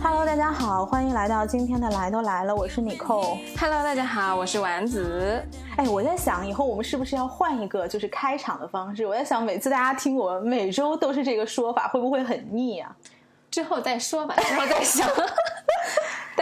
[0.00, 3.36] Hello，大家好，欢迎来到今天的来都来了，我是米扣。
[3.58, 5.44] Hello，大家好，我是丸子。
[5.76, 9.06] 哎，我在想以后我们是不是要换一个就是开场的方式？
[9.06, 12.94] 我在想每次大家听我每周都是这个说法，会不会很腻啊？
[13.50, 15.08] 之后再说吧，之后再想。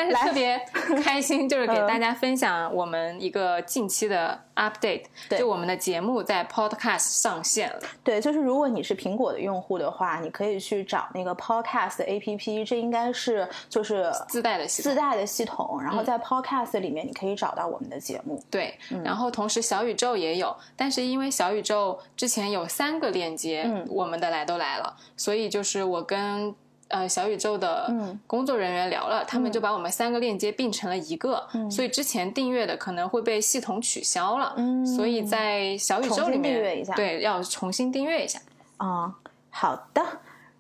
[0.01, 0.59] 但是特别
[1.03, 7.79] 开心，就是给大家分享我们一个近期的 update，就我们的节目在 Podcast 上线了。
[8.03, 15.81] 对，就是如果你是苹果的用户的话，你可以去找那个 Podcast 的 APP，这应该是就是自带的自带的系统。
[15.83, 18.43] 然后在 Podcast 里面，你可以找到我们的节目。
[18.51, 26.55] 对，然后同时小宇宙也有，但是因为小宇宙之前有三个链接，我们的来都来了，所以就是我跟。
[26.91, 27.91] 呃，小宇宙的
[28.27, 34.55] 工作人员聊了，他们就把我们三个链接并成了一个，所以之前订阅的可能会被系统取消了，
[34.85, 38.41] 所以在小宇宙里面对要重新订阅一下。
[38.77, 39.15] 啊，
[39.51, 40.03] 好的。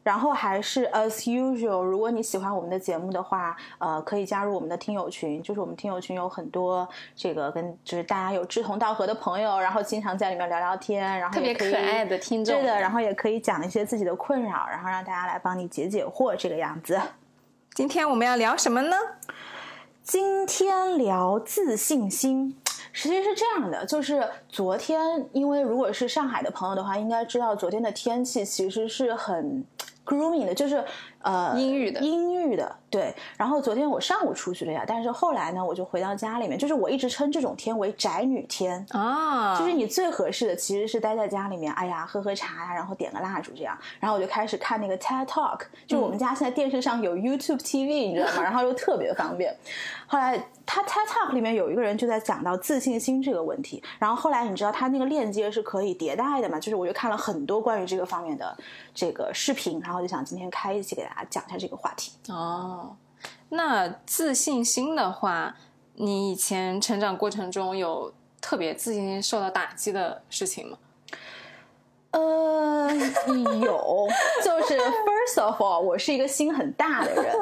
[0.02, 5.42] 然后还是 as usual，如果你喜欢我们的节目的话，呃，可以加入我们的听友群。
[5.42, 16.98] 就是我们听友群有很多这个跟就是大家有志同道合的朋友，然后经常在里面聊聊天，然后特别可爱的听众，对的，然后也可以讲一些自己的困扰，然后让大家来帮你解解惑，这个样子。
[17.74, 18.96] 今天我们要聊什么呢？
[20.02, 22.56] 今天聊自信心。
[22.92, 29.62] 实际是这样的，就是昨天，因为如果是上海的朋友的话，应该知道昨天的天气其实是很。
[30.04, 30.84] Grooming 的，就是
[31.22, 33.14] 呃阴郁的，阴郁的，对。
[33.36, 43.76] 然后昨天我上午出去了呀，但是后来呢，我就回到家里面，就是我一直称这种天为宅女天啊，就是你最合适的其实是待在家里面，哎呀，喝喝茶呀，然后点个蜡烛这样。
[43.98, 48.42] 然后我就开始看那个 TED Talk，就我们家现在电视上有 YouTube TV，你知道吗？
[48.42, 49.54] 然后又特别方便。
[50.06, 56.58] 后来他 TED Talk 里面有一个人就在讲到自信心这个问题，然后后来你知道他那个链接是可以迭代的嘛？
[56.58, 58.56] 就是我就看了很多关于这个方面的
[58.92, 62.12] 这个视频，然后就想今天开一期给大家讲一下这个话题。
[62.28, 62.96] 哦，
[63.50, 65.56] 那自信心的话，
[65.94, 70.78] 你以前成长过程中有特别自信心受到打击的事情吗？
[72.12, 72.92] 呃，
[73.60, 74.08] 有，
[74.42, 77.36] 就是 First of all，我是一个心很大的人。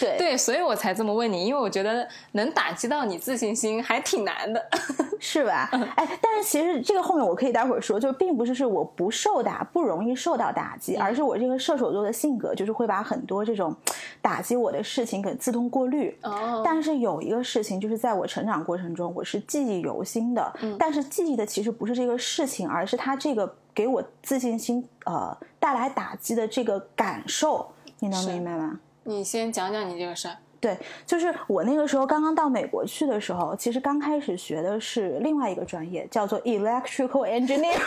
[0.00, 4.64] 对对，所以我才这么问你，因为我觉得能打击到你自信心还挺难的，
[5.20, 5.68] 是吧？
[5.96, 13.74] 哎，但是其实这个后面我可以待会儿说，就并不是是我不受打，不容易受到打击，而是我这个射手座的性格，就是会把很多这种
[14.20, 16.16] 打击我的事情给自动过滤。
[16.22, 16.62] 哦。
[16.64, 20.52] 但是有一个事情，就是在我成长过程中，我是记忆犹新的。
[20.62, 20.76] 嗯。
[20.78, 27.66] 但是记忆的其实不是这个事情，而是他这个给我自信心呃带来打击的这个感受，
[28.00, 28.80] 你能明白吗？
[29.04, 30.36] 你先讲讲你这个事儿。
[30.60, 30.76] 对，
[31.06, 37.78] 就是我那个时候刚刚到美国去的时候，其实刚开始学的是另外一个专业，叫做 electrical engineer。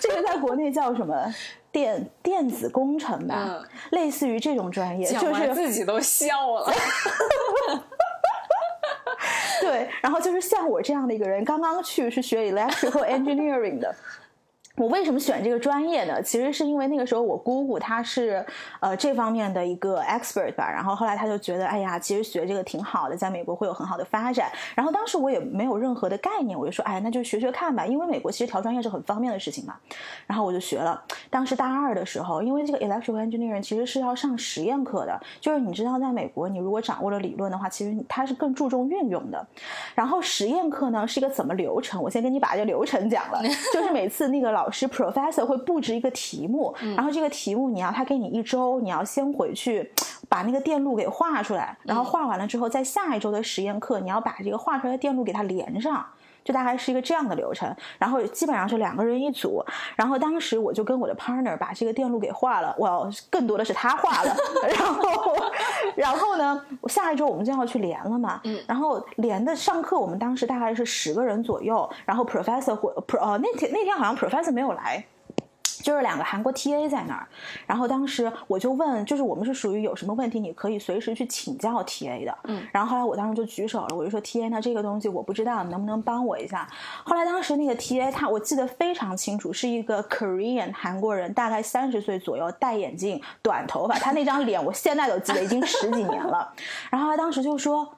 [0.00, 1.34] 这个在国内叫什么？
[1.70, 5.06] 电电子工程吧，类似于这种专业。
[5.06, 6.72] 就是自己都笑了。
[9.60, 13.94] 对，然后就是像我这样的一个人，刚刚去是学 electrical engineering 的。
[14.78, 16.22] 我为什么选这个专业呢？
[16.22, 18.44] 其实是因为那个时候我姑姑她是
[18.80, 24.50] 呃这方面的一个 expert 吧，然后后来她就觉得哎呀，其实学这个挺好的，在美国会有很好的发展。
[24.76, 29.74] 然后当时我也没有任何的概念，我就说哎，那就学学看吧，因为美国其实调专业是很方便的事情嘛。
[30.26, 31.02] 然后我就学了。
[31.28, 39.44] 当时大二的时候，因为这个 electrical engineering 其实是要上实验课的，就是你知道在美国，你如果掌握了理论的话，其实它是更注重运用的。
[39.96, 42.00] 然后实验课呢是一个怎么流程？
[42.00, 43.42] 我先跟你把这个流程讲了，
[43.74, 49.90] 就是每次那个老老师 professor 会布置一个题目，然后这个题目你要他给你一周，你要先回去
[50.28, 56.04] 把那个电路给画出来，然后画完了之后，在下一周的实验课，你要把这个画出来的电路给它连上。
[56.48, 59.62] 就大概是一个这样的流程，然后基本上是两个人一组，
[59.94, 64.34] 然后当时我就跟我的 partner 把这个电路给画了，我更多的是他画了，
[64.66, 65.36] 然后，
[65.94, 75.04] 然后呢，下一周我们就要去连了嘛，嗯，然后连的上课，我们当时大概是十个人左右，然后 professor 或 pro 呃那天那天好像 professor 没有来。
[75.88, 77.26] 就是两个韩国 TA 在那儿，
[77.66, 86.68] 然后当时我就问，就是我们是属于有什么问题你可以随时去请教 TA 的，嗯，然后后来我当时就举手了，我就说 TA，那这个东西我不知道，你能不能帮我一下？
[87.04, 96.52] 后来当时那个 TA 他我记得非常清楚，是一个 Korean 韩国人，大概三十岁左右，戴眼镜，短头发，他那张脸我现在都记得，已经十几年了。
[96.90, 97.88] 然后他当时就说：“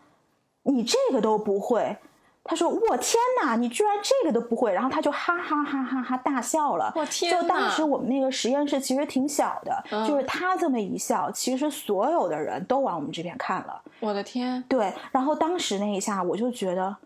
[0.63, 1.97] 你这个都不会。”
[2.43, 6.93] 他说：“我天哪，你居然这个都不会！”然后他就哈哈哈哈哈大笑了。
[6.97, 13.83] 我天就当时我们那个实验室其实挺小的，就是他这么一笑，其实所有的人都往我们这边看了。
[14.01, 14.63] 我的天！
[14.69, 16.97] 对，然后当时那一下，我就觉得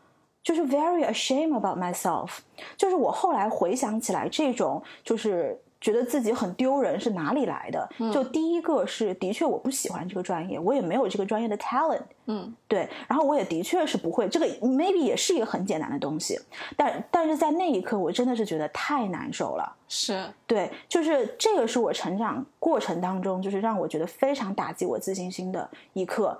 [0.43, 2.39] 就是 very ashamed about myself。
[2.77, 5.61] 就是我后来回想起来，这种就是。
[5.85, 7.87] 觉得自己很丢人是哪里来的？
[8.11, 12.01] 就第一个是，的确我不喜欢这个专业，我也没有这个专业的 talent。
[12.25, 16.41] 嗯，对，然后我也的确是不会，这个 maybe 也是一个很简单的东西，
[16.75, 19.77] 但但是在那一刻，我真的是觉得太难受了。
[19.87, 26.39] 是对，就是这个是我成长过程当中，就是让我觉得非常打击我自信心的一刻。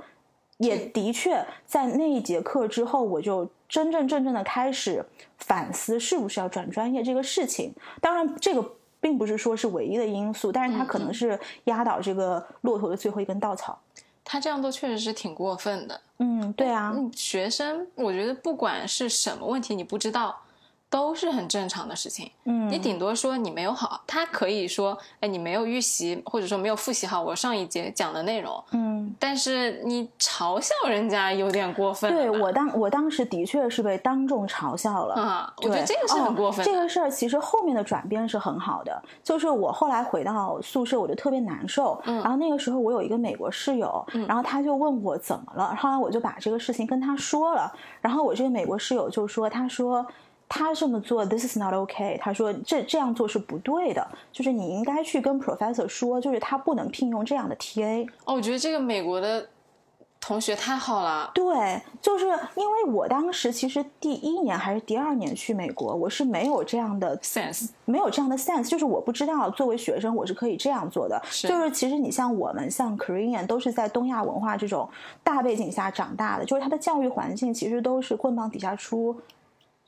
[0.59, 5.05] 也的确在那一节课之后，我就真真正正的开始
[5.37, 7.75] 反思是不是要转专业这个事情。
[8.01, 8.65] 当然，这个
[9.05, 13.79] 并不是说是唯一的因素，但是它可能是压倒这个骆驼的最后一根稻草。
[14.25, 16.01] 他这样做确实是挺过分的。
[16.21, 20.35] 嗯，对啊，学生，我觉得不管是什么问题，你不知道。
[20.95, 32.09] 都是很正常的事情，嗯，你顶多说你没有好，他可以说，哎，你没有预习，或者说没有复习好我上一节讲的内容，嗯，但是你嘲笑人家有点过分。
[32.13, 35.17] 对我当我当时的确是被当众嘲笑了。
[35.17, 36.65] 啊，我觉得这个是很过分。
[36.65, 50.07] 这个事儿其实后面的转变是很好的，就是我后来回到宿舍，我就特别难受，嗯，然后那个时候我有一个美国室友，然后他就问我怎么了，后来我就把这个事情跟他说了，然后我这个美国室友就说，他说。
[50.49, 52.19] 他这么做，this is not okay。
[52.19, 58.09] 他说这这样做是不对的，就是你应该去跟 professor 说，就是他不能聘用这样的 TA。
[58.25, 59.49] 哦，我觉得这个美国的
[60.21, 61.31] 同学太好了。
[61.35, 71.21] 对，就是因为我当时其实第一年还是第二年去美国，我是没有这样的 sense，没有这样的 sense，就是我不知道作为学生我是可以这样做的。
[71.43, 74.89] 就是其实你像我们像 Korean 都是在东亚文化这种
[75.25, 79.17] 大背景下长大的，就是他的教育环境其实都是棍棒底下出。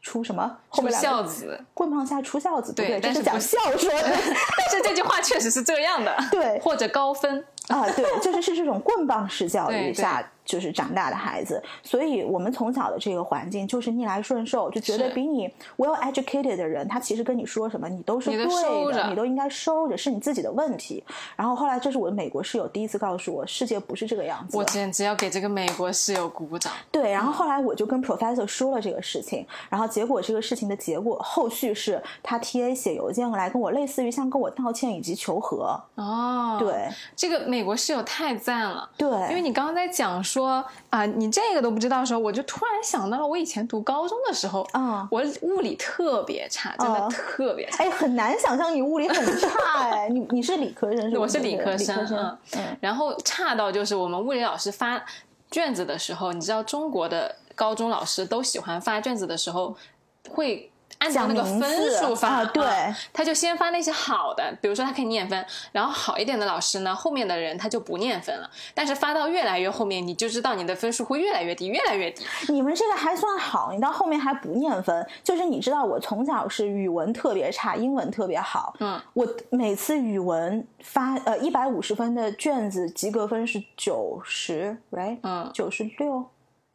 [0.06, 0.56] 出什么？
[0.72, 3.92] 出孝子，棍棒下出孝子，对，这是讲孝顺。
[4.00, 10.24] 但是这句话确实是这样的，对，或者高分啊，对，就是是这种棍棒式教育下。
[10.46, 15.46] 就是长大的孩子，所以我们从小的这个环境就是逆来顺受，就觉得比你
[15.76, 21.04] well educated 的人，他其实跟你说什么，你都是对的，你都应该收着，是你自己的问题。
[21.34, 24.56] 然后后来，这是我的美国室友第一次告诉我，世界不是这个样子。
[24.56, 26.72] 我简直要给这个美国室友鼓鼓掌。
[26.92, 35.80] 对，然后后来我就跟 professor 说了这个事情，然后结果这个事情的结果，后续是他 TA 写邮件来跟我，类似于像跟我道歉以及求和。
[35.96, 38.88] 哦，对，这个美国室友太赞了。
[38.96, 47.84] 对，因为你刚刚在讲说啊，你这个都不知道的时候，我就突然想到了我以前读高中的时候，啊，我物理特别差，真的特别差。
[47.84, 49.48] 哎，很难想象你物理很差
[49.90, 51.96] 哎， 你你是理科生是我是理科生，
[52.56, 55.02] 嗯，然后差到就是我们物理老师发
[55.50, 59.76] 卷子的时候，你知道中国的高中老师都喜欢发卷子的时候
[60.28, 60.70] 会。
[60.98, 62.64] 按照那个分数发，对，
[63.12, 68.50] 他就先发那些好的，比如说他可以念分，然后好一点的老师呢，后面的人他就不念分了。
[68.74, 72.24] 但是发到越来越后面，你就知道你的分数会越来越低，越来越低。
[72.48, 78.74] 你们这个还算好，你到后面还不念分，就是你知道我从小是语文特别差，英文特别好。
[78.80, 85.18] 嗯，我每次语文发呃一百五十分的卷子，及格分是九十，right？
[85.22, 86.24] 嗯，九十六。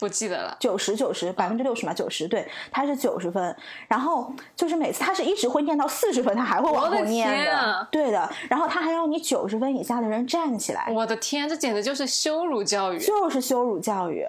[0.01, 3.55] 不记得了，九十九十百分之六十嘛，九十对，他是九十分，
[3.87, 14.25] 然后就是每次他是一直会念到四十分，他还会往后念的，对的，然后他还让你九十分以下的人站起来，我的天，这简直就是羞辱教育，就是羞辱教育，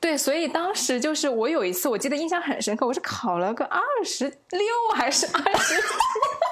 [0.00, 4.60] 对，所以当时就是我有一次我记得印象很深刻，我是考了个二十六
[4.96, 5.80] 还是二十。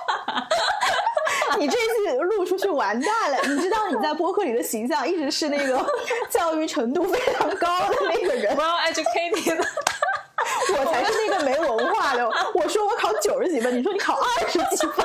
[1.58, 3.38] 你这次录出去完蛋了！
[3.48, 5.84] 你知道你在播客里的形象一直是那个
[6.30, 9.64] 教育程度非常高的那个人，well educated。
[10.76, 12.26] 我才是那个没文化的。
[12.54, 15.04] 我说我考九十几分，你说你考二十几分。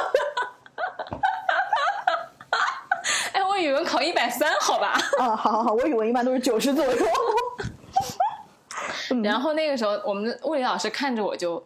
[3.33, 4.97] 哎，我语文考一百三，好吧？
[5.19, 7.07] 啊，好好好，我语文一般都是九十左右。
[9.23, 11.63] 然后那个时候，我们的物理老师看着我就。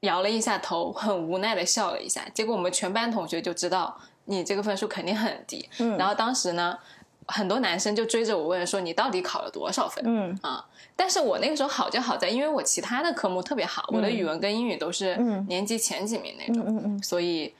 [0.00, 2.24] 摇了一下头，很无奈的笑了一下。
[2.32, 5.68] 结果我们全班同学就知道你这个分数肯定很低。
[5.78, 6.78] 嗯，然后当时呢，
[7.26, 10.64] 很多男生就追着我问说：“你到底考了多少分？”嗯啊，
[10.94, 15.16] 但是我那个时候好就好在，因为我其他的科目特别好，我的语文跟英语都是
[15.48, 16.64] 年级前几名那种。
[16.68, 17.52] 嗯嗯，所以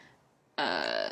[0.55, 1.11] 呃，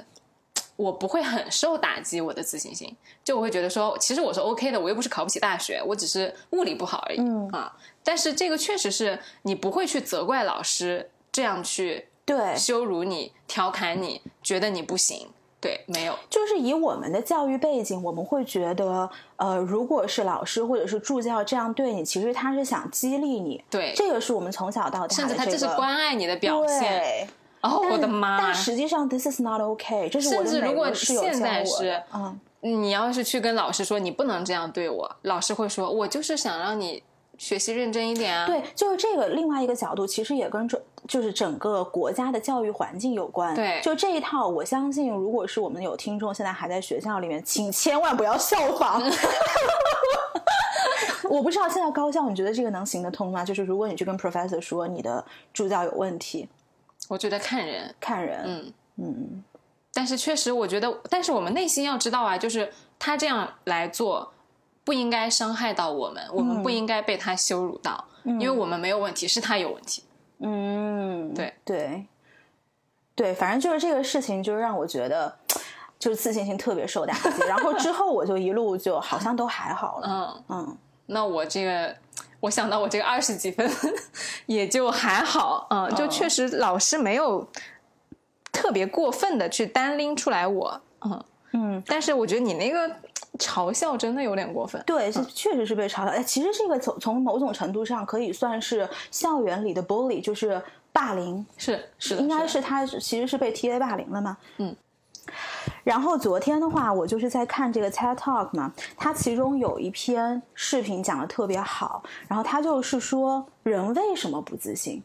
[0.76, 2.94] 我不会很受打击我的自信心。
[3.24, 7.18] 就我会觉得说，其实我是 OK 的，我又不是考不起大学，我只是物理不好而已。
[7.18, 11.10] 嗯啊，但是这个确实是你不会去责怪老师。
[11.36, 15.28] 这样去对羞辱你、调侃你，觉得你不行，
[15.60, 27.28] 对，没有，就是以我们的教育背景，我们会觉得，呃，如果是老师或者是助教这样对你，其实他是想激励你，对，这个是我们从小到大，甚至他这是关爱你的表现。
[27.60, 28.38] 哦，我的妈！
[28.38, 30.08] 但实际上，this is not okay。
[30.08, 37.02] 这是我的甚至如果现在是，嗯，你要是去跟老师说你不能这样对我，老师会说，我就是想让你
[37.36, 38.46] 学习认真一点啊。
[38.46, 40.82] 对，就是这个另外一个角度，其实也跟这。
[41.06, 43.54] 就是整个国家的教育环境有关。
[43.54, 49.02] 对就这一套，我相信如果是我们有听众现在还在学校里面，请千万不要效仿。
[51.28, 53.44] 我不知道现在高校你觉得这个能行得通吗？
[53.44, 56.48] 就是如果你去跟 professor 说你的助教有问题，
[57.08, 59.44] 我觉得看人，看人，嗯，嗯
[59.92, 64.32] 但是确实，我觉得，但是我们内心要知道啊，就是他这样来做，
[64.84, 70.04] 不应该伤害到我们，我们不应该被他羞辱到，因为我们没有问题，是他有问题。
[70.38, 71.54] 嗯，对。
[71.64, 72.06] 对。
[73.14, 75.34] 对，反正就是这个事情，就是让我觉得
[75.98, 77.42] 就是自信心特别受打击。
[77.48, 80.78] 然后之后我就一路就好像都还好了，嗯，嗯。
[81.06, 81.96] 那我这个，
[82.40, 83.70] 我想到我这个二十几分
[84.44, 87.48] 也就还好，嗯，就确实老师没有
[88.52, 92.96] 特别过分的去单拎出来我，嗯，嗯，但是我觉得你那个
[93.38, 94.82] 嘲笑真的有点过分。
[94.86, 96.06] 对，是确实是被嘲笑。
[96.06, 100.62] 哎，其实这个从从某种程度上可以算是校园里的 bully，就是
[100.92, 101.44] 霸凌。
[101.56, 104.36] 是是，应该是是他其实是被 TA 霸凌了嘛。
[104.58, 104.74] 嗯。
[105.82, 115.02] 然后昨天的话，我就是在看这个 TED Talk 嘛，它其中有一篇视频讲的特别好，然后他就是说人为什么不自信？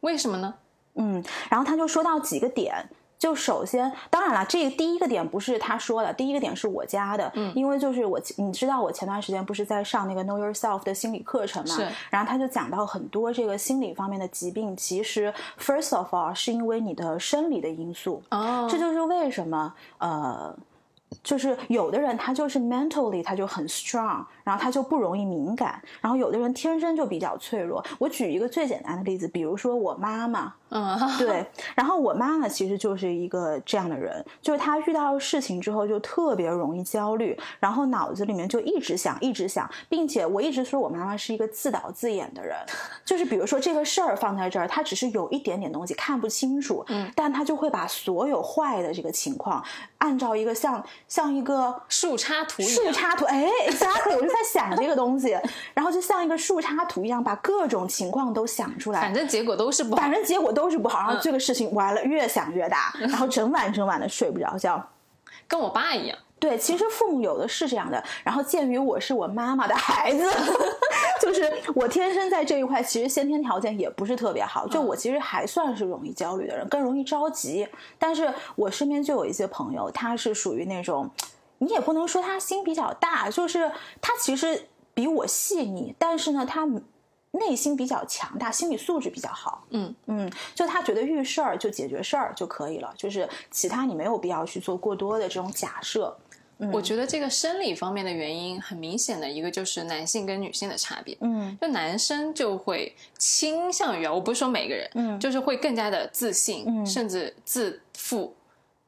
[0.00, 0.54] 为什么呢？
[0.94, 2.88] 嗯，然后他就说到几个点。
[3.24, 20.54] 就首先，当然了，这个第一个点不是他说的，第一个点是我加的，嗯，因为就是我，你知道我前段时间不是在上那个 Know Yourself 的心理课程嘛，是然后他就讲到很多这个心理方面的疾病，其实 first of all 是因为你的生理的因素，哦这就是为什么呃。
[21.22, 27.82] 就是有的人他就是 mentally 他就很 strong，然后他就不容易敏感，然后有的人天生就比较脆弱。
[28.00, 42.56] 我举一个最简单的例子，比如说我妈妈，嗯，对， 然后我妈妈其实就是一个这样的人，就是她遇到事情之后就特别容易焦虑，然后脑子里面就一直想，一直想，并且我一直说我妈妈是一个自导自演的人，
[43.04, 49.62] 就是比如说这个事儿放在这儿，她只是有一点点东西看不清楚，嗯，但她就会把所有坏的这个情况
[49.98, 55.36] 按照一个像像一个树插图树插图，哎， exactly，我就在想这个东西，
[55.72, 60.10] 然后就像一个树插图一样，把各种情况都想出来，反正结果都是不好反。
[60.10, 64.84] 正结果都是不好，然后这个事情完了，越想越大， 然后整晚整晚的睡不着觉。
[65.46, 68.02] 跟我爸一样，对，其实父母有的是这样的。
[68.22, 70.24] 然后鉴于我是我妈妈的孩子，
[71.20, 74.66] 就是我天生在这一块，其实先天条件也不是特别好。
[74.66, 77.68] 就我其实还算是容易焦虑的人，更容易着急。
[77.98, 81.10] 但是我身边就有一些朋友，他是属于那种，
[81.58, 86.66] 你也不能说他心比较大，就是他其实比我细腻，但是呢，他
[87.34, 89.64] 内心比较强大，心理素质比较好。
[89.70, 96.16] 嗯嗯，就他觉得遇事儿就解决事儿就可以了，就是其他你没有必要去做过多的这种假设。
[96.72, 101.14] 我觉得这个生理方面的原因很明显的一个就是男性跟女性的差别。
[101.20, 108.34] 嗯就男生就会倾向于啊，我不是说每个人，嗯就是会更加的自信，嗯甚至自负，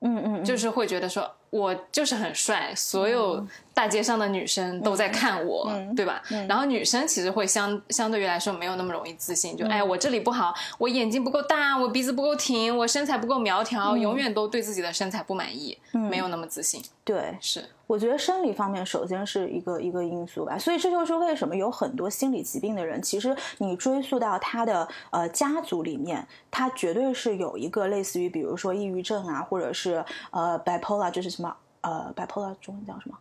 [0.00, 5.94] 嗯嗯，就是会觉得说我就是很帅，所有大街上的女生都在看我，嗯。
[5.94, 6.22] 对吧？
[6.46, 9.70] 然后女生其实会相相对于来说没有那么容易自信，就、嗯。
[9.70, 14.00] 哎我这里不好，我眼睛不够大，我鼻子不够挺，我身材不够苗条，嗯。
[14.00, 16.82] 永远都对自己的身材不满意，没有那么自信。
[17.02, 31.45] 对，是，我觉得生理方面首先是一个一个因素吧，所以这就是为什么有很多心理疾病的人，其实你追溯到他的呃家族里面，他绝对是有一个类似于比如说抑郁症啊，或者是呃 bipolar，就是什么
[31.86, 33.16] 呃 bipolar 中文叫什么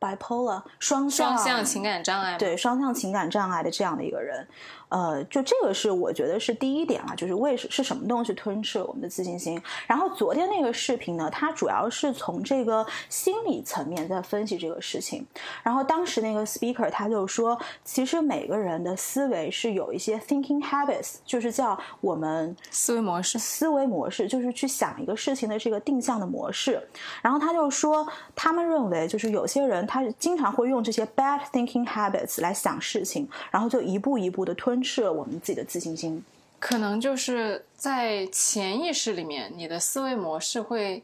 [0.00, 4.46] ？bipolar 双向双向情感障碍，对双向情感障碍的这样的一个人，
[4.88, 9.60] 呃，就这个是我觉得是第一点啊，就是为是什么东西吞噬了我们的自信心。
[9.86, 15.26] 然后昨天那个视频呢，它主要是从这个心理层面在分析这个事情。
[15.62, 23.38] 然后当时那个 speaker 他就说，其实每个人的思维是有一些 thinking habits，就是叫我们思维模式。
[23.38, 26.82] 思维模式，就是去想一个事情的这个定向的模式。
[27.20, 36.24] 然后他就说，他们认为就是有些人他经常会用这些 bad thinking habits 来想事情，然后就一步一步的吞噬了我们自己的自信心。
[36.60, 41.02] 可能就是在潜意识里面，你的思维模式会，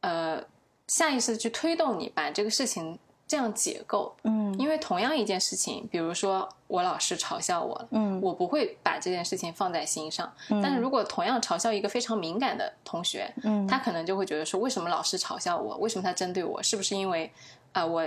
[0.00, 0.42] 呃，
[0.86, 4.14] 下意识地去推动你把这个事情这样解构。
[4.24, 10.30] 嗯因为同样一件事情，比如说我老师嘲笑我了，嗯我不会把这件事情放在心上。
[10.62, 15.78] 但是如果同样嘲笑一个非常敏感的同学，嗯他可能就会觉得说，为什么老师嘲笑我？
[15.78, 16.62] 为什么他针对我？
[16.62, 17.32] 是不是因为，
[17.72, 18.04] 啊、我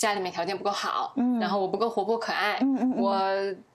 [0.00, 3.20] 家里面条件不够好，嗯然后我不够活泼可爱，嗯嗯嗯我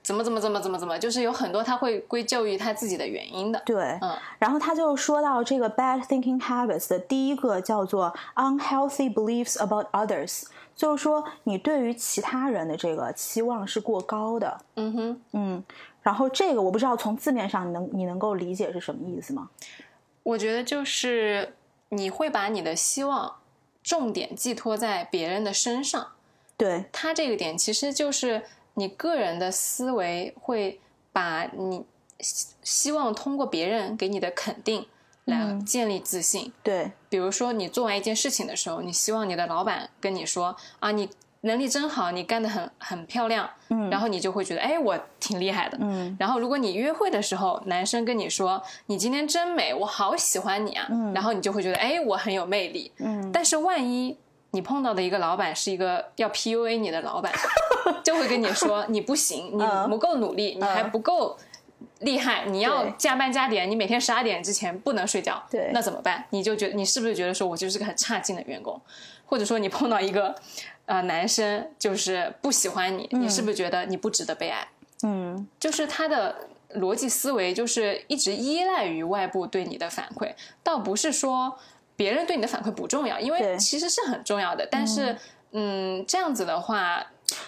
[0.02, 3.62] 怎么怎么怎么怎么怎么，就是有很多他会归咎于他自己的原因的。
[3.64, 14.58] 对，嗯然后他就说到这个 bad thinking habits 的第一个叫做 unhealthy beliefs about others，就是说你对于其他人的这个期望是过高的。
[14.78, 15.64] 嗯哼，嗯，
[16.02, 19.48] 然后这个我不知道从字面上你能你能够理解是什么意思吗？
[20.24, 21.54] 我觉得就是
[21.90, 23.36] 你会把你的希望
[23.84, 26.08] 重点寄托在别人的身上，
[26.58, 28.44] 对，他这个点其实就是
[28.76, 30.80] 你个人的思维会
[31.12, 31.86] 把你
[32.20, 34.86] 希希望通过别人给你的肯定
[35.26, 36.54] 来建立自信。
[36.64, 41.10] 对，比如说你做完一件事情的时候，你希望你的老板跟你说啊，你
[41.42, 43.90] 能力真好，你干得很很漂亮，嗯。
[43.90, 45.78] 然后你就会觉得哎，我挺厉害的。
[45.82, 46.16] 嗯。
[46.20, 51.14] 然后如果你约会的时候，男生跟你说你今天真美，我好喜欢你啊，嗯。
[51.14, 52.92] 然后你就会觉得哎，我很有魅力。
[52.98, 54.18] 嗯，但是万一
[54.56, 57.32] 你碰到的一个老板是一个要 PUA 你的老板，
[58.04, 61.38] 就会跟你说你不行，你嗯不够努力，你还不够
[62.00, 66.24] 厉害，你要加班加点，你每天十二点之前不能睡觉，对那怎么办？
[66.30, 68.80] 你就觉得你是不是觉得说我就是个很差劲的员工，
[69.26, 70.34] 或者说你碰到一个
[70.86, 74.66] 呃男生就是不喜欢你，你是不是觉得你不值得被爱？
[75.04, 76.34] 嗯就是他的
[76.76, 80.34] 逻辑思维就是一直依赖于外部对你的反馈，
[80.64, 81.58] 倒不是说
[81.96, 84.68] 别人对你的反馈不重要，因为其实是很重要的。
[84.70, 85.18] 但是，
[85.52, 87.02] 嗯，这样子的话，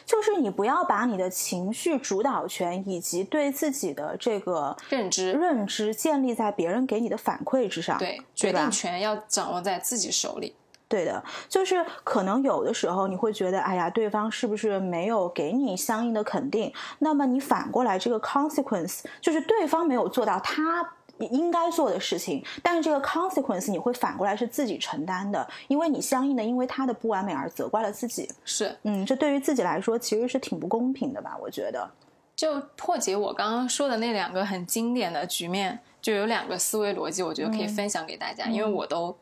[0.06, 10.56] 就是你不要把你的情绪主导权以及对自己的这个认知认知建立在别人给你的反馈之上，对对决定权要掌握在自己手里。
[10.90, 16.74] 对的，就是可能有的时候你会觉得，哎呀，对方是不是没有给你相应的肯定？
[17.00, 20.94] 那么你反过来，这个 consequence 就是对方没有做到他
[21.26, 28.30] 应该做的事情，但是这个 consequence 你会反过来是自己承担的，因为你相应的因为他的不完美而责怪了自己。
[28.46, 31.38] 是，嗯，这对于自己来说其实是挺不公平的吧？
[31.42, 31.90] 我觉得。
[32.36, 39.18] 就破解我刚刚说的那两个很经典的局面，就有两个思维逻辑，我觉得可以分享给大家，因为我都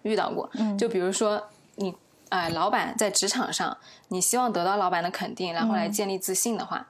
[0.00, 0.48] 遇到过。
[0.78, 1.94] 就比如说你，
[2.30, 3.76] 哎、老板在职场上，
[4.08, 6.88] 你希望得到老板的肯定，然后来建立自信的话，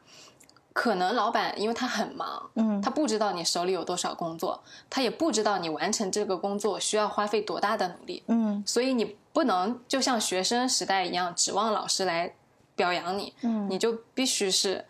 [0.80, 12.32] 可能老板因为他很忙，嗯他不知道你手里有多少工作，他也不知道你完成这个工作需要花费多大的努力，嗯所以你不能就像学生时代一样指望老师来
[12.76, 14.84] 表扬你，嗯你就必须是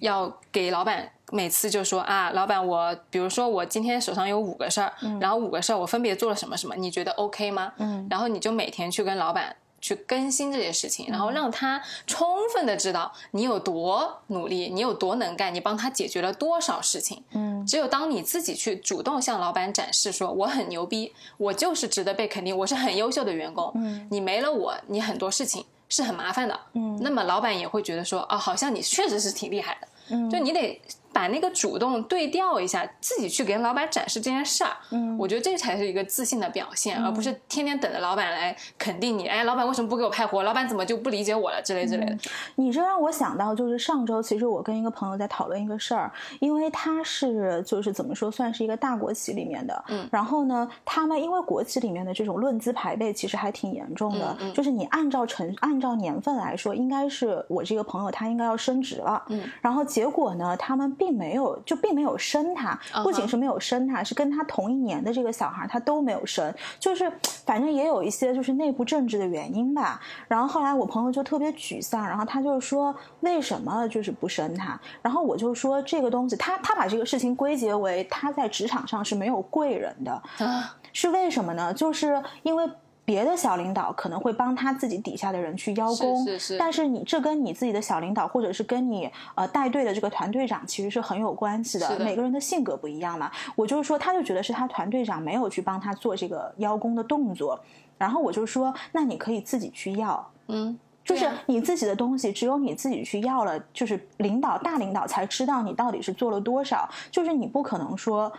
[0.00, 7.72] 要给老板每次就说啊，老板我比如说我今天手上有五个事儿，然后五个事儿我分别做了什么什么，你觉得 OK 吗？
[7.78, 9.56] 嗯然后你就每天去跟老板。
[9.82, 17.22] 去更新这些事情，然后让他充分的知道你有多努力，你有多能干，你帮他解决了多少事情。
[17.32, 26.58] 嗯只有当你自己去主动向老板展示说我很牛逼，我就是值得被肯定，我是很优秀的员工，嗯你没了我，你很多事情是很麻烦的。
[26.74, 29.88] 嗯那么老板也会觉得说，哦，好像你确实是挺厉害的。
[30.10, 30.80] 嗯就你得
[31.12, 34.70] 把那个主动对调一下，自己去给老板展示这件事儿。
[34.90, 39.28] 嗯我觉得这才是一个自信的表现，而不是天天等着老板来肯定你。
[39.28, 40.42] 哎，老板为什么不给我派活？
[40.42, 41.60] 老板怎么就不理解我了？
[41.62, 42.16] 之类之类的。
[42.56, 67.10] 你这让我想到，就是上周其实我跟一个朋友在讨论一个事儿，因为他是就是怎么说，算是一个大国企里面的，嗯然后呢，他们因为国企里面的这种论资排辈其实还挺严重的，嗯嗯就是你按照成按照年份来说，应该是我这个朋友他应该要升职了，嗯，然后结果呢，他们并没有就并没有生他，嗯不仅是没有生他，是跟他同一年的这个小孩他都没有生，就是
[67.44, 70.00] 反正也有一些就是内部政治的原因吧。
[70.28, 74.80] 然后后来我朋友就特别沮丧，然后他就说为什么就是不生他？
[75.02, 81.74] 然后我就说这个东西，他他把这个事情归结为他在职场上是没有贵人的，啊，是为什么呢？
[81.74, 82.70] 就是因为。
[83.12, 91.86] 别的小领导可能会帮他自己底下的人去邀功，是是是但是你这跟你自己的小领导或者是跟你呃带队的这个团队长其实是很有关系的。
[91.90, 93.30] 的每个人的性格不一样嘛。
[93.54, 97.60] 我就是说，他就觉得是他团队长没有去帮他做这个邀功的动作，
[97.98, 100.26] 然后我就说，那你可以自己去要。
[100.48, 106.88] 嗯，就是你自己的东西，只有你自己去要了，就是领导大领导才知道你到底是做了多少。
[107.10, 108.32] 就是你不可能说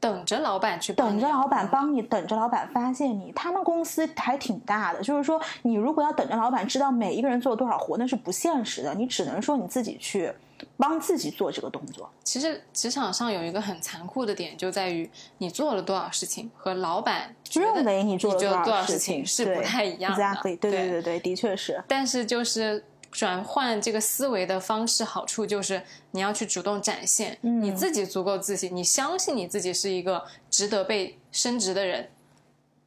[0.00, 3.30] 等着老板去等着老板帮你，等着老板发现你。
[3.32, 8.94] 他们公司还挺大的，就是说你如果要等着老板知道每一个人做了多少活，那是不现实的。
[8.94, 10.32] 你只能说你自己去
[10.78, 12.10] 帮自己做这个动作。
[12.24, 15.08] 其实职场上有一个很残酷的点，就在于
[15.38, 20.22] 你做了多少事情和老板认为你做了多少事情是不太一样的。
[20.22, 21.82] Exactly，对对对对，的确是。
[21.86, 32.08] 但是就是转换这个思维的方式，好处就是你要去主动展现、嗯你自己足够自信，你相信你自己是一个值得被升职的人，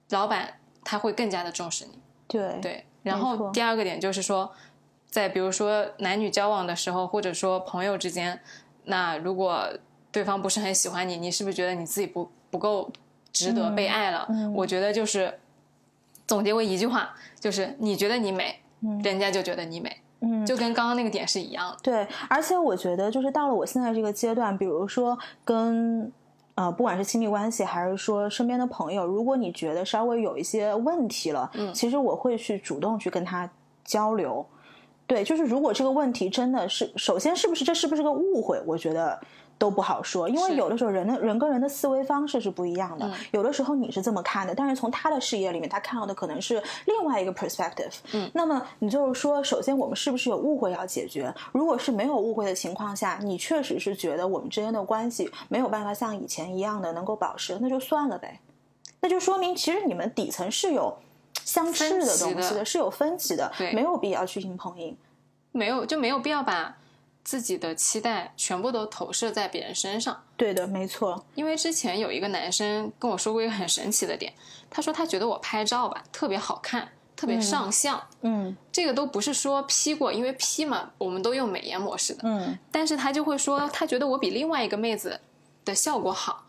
[0.09, 1.99] 老板他会更加的重视你。
[2.27, 4.51] 对对，然后第二个点就是说，
[5.09, 8.39] 在比如说男女交往的时候，或者说朋友之间，
[8.85, 9.67] 那如果
[10.11, 12.91] 对方不是很喜欢你，你是不是觉得你自己不不够
[13.33, 14.25] 值得被爱了？
[14.29, 15.37] 嗯我觉得就是
[16.25, 18.61] 总结为一句话，就是你觉得你美，
[19.03, 19.97] 人家就觉得你美。
[20.23, 21.77] 嗯，就跟刚刚那个点是一样的。
[21.83, 26.11] 对，而且我觉得就是到了我现在这个阶段，比如说跟
[26.55, 33.49] 呃，不管是亲密关系还是说身边的朋友，如果你觉得稍微有一些问题了，嗯，其实我会去主动去跟他
[33.83, 34.45] 交流。
[35.05, 38.61] 对，就是如果这个问题真的是，首先是不是这是不是个误会？
[38.65, 39.19] 我觉得。
[39.63, 43.09] 都不好说，因为有的时候人的人跟人的思维方式是不一样的。
[43.31, 47.93] 有的时候你是这么看的，但是从他的视野里面，他看到的可能是另外一个 perspective。
[48.11, 51.33] 嗯，那么你就是说，首先我们是不是有误会要解决？
[51.53, 58.37] 如果是没有误会的情况下，你确实是觉得我们之间的关系没有办法像以前一样的能够保持，那就算了呗。
[58.99, 60.93] 那就说明其实你们底层是有
[61.45, 64.97] 相似的东西的，是有分歧的，没有必要去硬碰硬，
[65.53, 66.75] 没有就没有必要把。
[67.23, 71.25] 自己的期待全部都投射在别人身上，对的，没错。
[71.35, 74.33] 因为之前有一个男生跟我说过一个很神奇的点，
[74.69, 78.01] 他说他觉得我拍照吧特别好看，特别上相。
[78.21, 82.21] 嗯，这个都不是说 P 过，因为 P 嘛，我们都用美颜模式的。
[82.23, 85.19] 嗯，但是他就会说，他觉得我比另外一个妹子
[85.63, 86.42] 的效果好。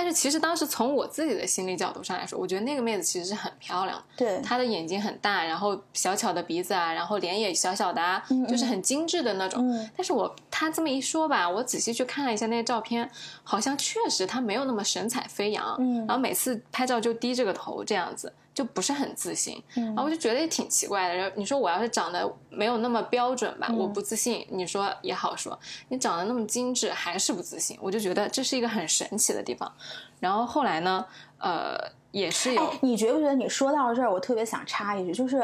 [0.00, 9.62] 但是其实当时从我自己的心理角度上来说，我觉得那个妹子其实是很漂亮，对，她的眼睛很大，然后小巧的鼻子啊，然后脸也小小的，啊，就是很精致的那种。
[9.94, 13.10] 但是我她这么一说吧，我仔细去看了一下那些照片，
[13.42, 18.32] 好像确实她没有那么神采飞扬，然后每次拍照就低着个头这样子。
[18.52, 21.14] 就不是很自信，然后我就觉得也挺奇怪的。
[21.14, 24.44] 然后你说我要是长得没有那么标准吧，我不自信。
[24.50, 25.58] 你说也好说，
[25.88, 29.72] 你长得那么精致还是不自信，我就觉得这是一个很神奇的地方。
[30.18, 31.06] 然后后来呢，
[31.38, 31.78] 呃，
[32.10, 32.74] 也是有。
[32.82, 35.42] 你觉不觉得你说到这儿，我特别想插一句，就是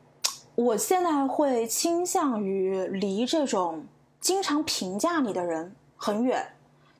[0.56, 3.84] 我现在会倾向于离这种
[4.18, 6.55] 经常评价你的人很远。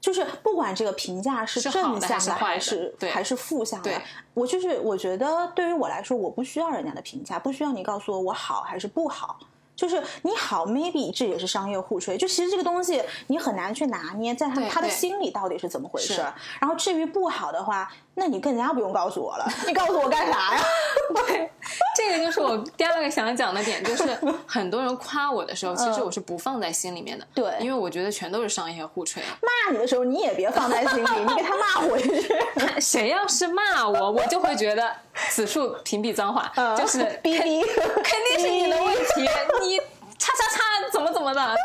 [0.06, 3.90] 就是不管这个评价是正向的还是还是负向的，
[4.34, 9.40] 我就是我觉得对于我来说，我不需要人家的评价，不需要你告诉我我好还是不好。
[9.76, 12.16] 就是你好，maybe 这也是商业互吹。
[12.16, 16.20] 就其实这个东西你很难去拿捏，在他他的心里到底是怎么回事。
[16.58, 19.46] 然后至于不好的话，那你更加不用告诉我了。
[19.66, 20.62] 你告诉我干啥呀？
[21.14, 21.50] 对，
[21.94, 27.26] 这个就是我第二个想讲的点，就是很多人夸我的时候， 其实我是不放在心里面的。
[27.34, 29.22] 对，因为我觉得全都是商业互吹。
[29.42, 32.34] 骂你的时候你也别放在心里，你给他骂回去。
[32.80, 34.90] 谁要是骂我，我就会觉得
[35.30, 37.64] 此处屏蔽脏话，就是哔哔，
[38.02, 39.28] 肯定是你的问题。
[39.62, 39.78] 你
[40.18, 41.56] 叉叉叉怎么怎么的，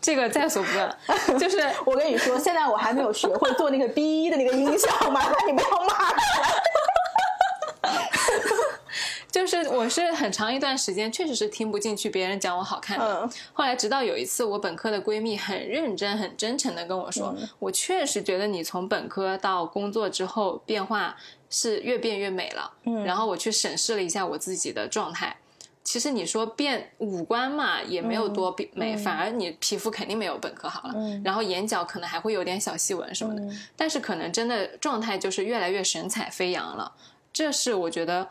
[0.00, 1.38] 这个在所不问。
[1.38, 6.12] 就是我跟你说，现在我还没有学会做那个哔的那个音效嘛，那你不要骂。
[9.32, 21.16] 就是我是很长一段时间确实是听不进去别人讲我好看的，后来直到有一次我本科的闺蜜很认真很真诚的跟我说，我确实觉得你从本科到工作之后变化
[21.48, 22.70] 是越变越美了。
[22.84, 25.34] 嗯，然后我去审视了一下我自己的状态。
[25.84, 30.94] 其实你说变五官嘛，也没有多变美，反而你皮肤肯定没有本科好了。
[31.24, 33.42] 然后眼角可能还会有点小细纹什么的，
[33.74, 36.92] 但是可能真的状态就是越来越神采飞扬了。
[37.32, 38.28] 这是我觉得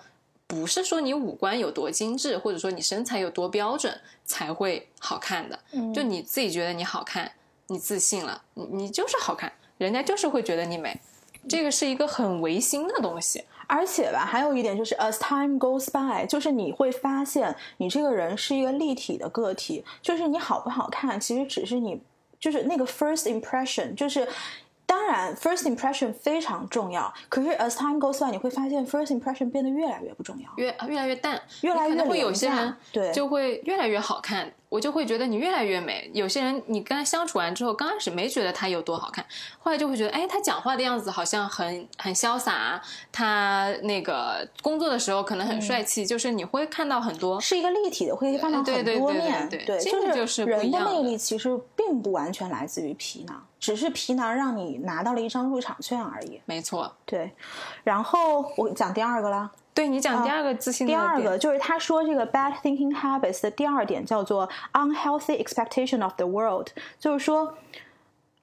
[0.52, 5.58] 不是说你五官有多精致，或者说你身材有多标准才会好看的。
[5.96, 7.32] 就你自己觉得你好看，
[7.68, 11.00] 你自信了，你你就是好看，人家就是会觉得你美。
[11.48, 13.46] 这个是一个很唯心的东西。
[13.66, 19.86] 而且吧，还有一点就是，as time goes by，就是你会发现，你这个人是一个立体的个体。
[20.02, 22.02] 就是你好不好看，其实只是你，
[22.38, 24.28] 就是那个 first impression，就是。
[24.92, 27.14] 当然，first impression 非常重要。
[27.30, 34.52] 可是，as time goes by，你会发现 first impression 变得越来越不重要，越越来越淡，越来越会有些人对就会越来越好看。
[34.72, 36.10] 我就会觉得你越来越美。
[36.14, 39.26] 有些人你跟他相处完之后，刚开始没觉得他有多好看，
[39.60, 42.82] 后来就会觉得，哎，他讲话的样子好像很很潇洒，
[43.12, 46.06] 他那个工作的时候可能很帅气。
[46.06, 49.50] 就是你会看到很多是一个立体的，会看到很多面。
[49.50, 49.78] 对对，
[50.16, 53.46] 就是人的魅力其实并不完全来自于皮囊。
[53.60, 56.42] 只是皮囊让你拿到了一张入场券而已。
[56.46, 57.30] 没错，对。
[57.84, 59.52] 然后我讲第二个啦。
[59.74, 60.86] 对你讲第二个自信。
[60.86, 66.68] 第二个就是他说这个 bad thinking habits 的第二点叫做 unhealthy expectation of the world，
[67.00, 67.56] 就是说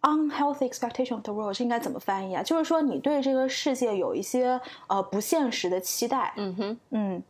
[0.02, 2.42] unhealthy expectation of the world 是应该怎么翻译啊？
[2.42, 6.32] 就是说你对这个世界有一些呃不现实的期待。
[6.36, 7.22] 嗯哼，嗯，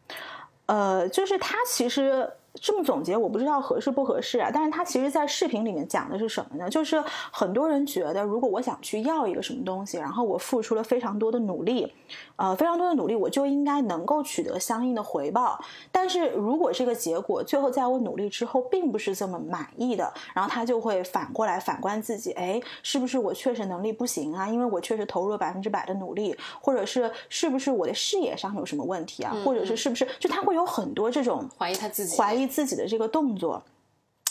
[0.67, 2.31] 呃，就是他其实。
[2.61, 6.69] 这么总结我不知道合适不合适啊，但是他其实，在视频里面讲的是什么呢？
[6.69, 11.93] 就是很多人觉得，如果我想去要一个什么东西，然后我付出了非常多的努力，
[12.37, 15.59] 呃，非常多的努力，我就应该能够取得相应的回报。
[15.93, 24.49] 但是如果这个结果最后在我努力之后并不是这么满意的，然后他就会反过来反观自己，哎，是不是我确实能力不行啊？
[24.49, 29.37] 因为我确实投入了百分之百的努力，或者是是不是我的视野上有什么问题啊？
[29.45, 32.48] 或者是是不是就他会有很多这种怀疑他自己怀疑。
[32.49, 33.63] 自己的这个动作，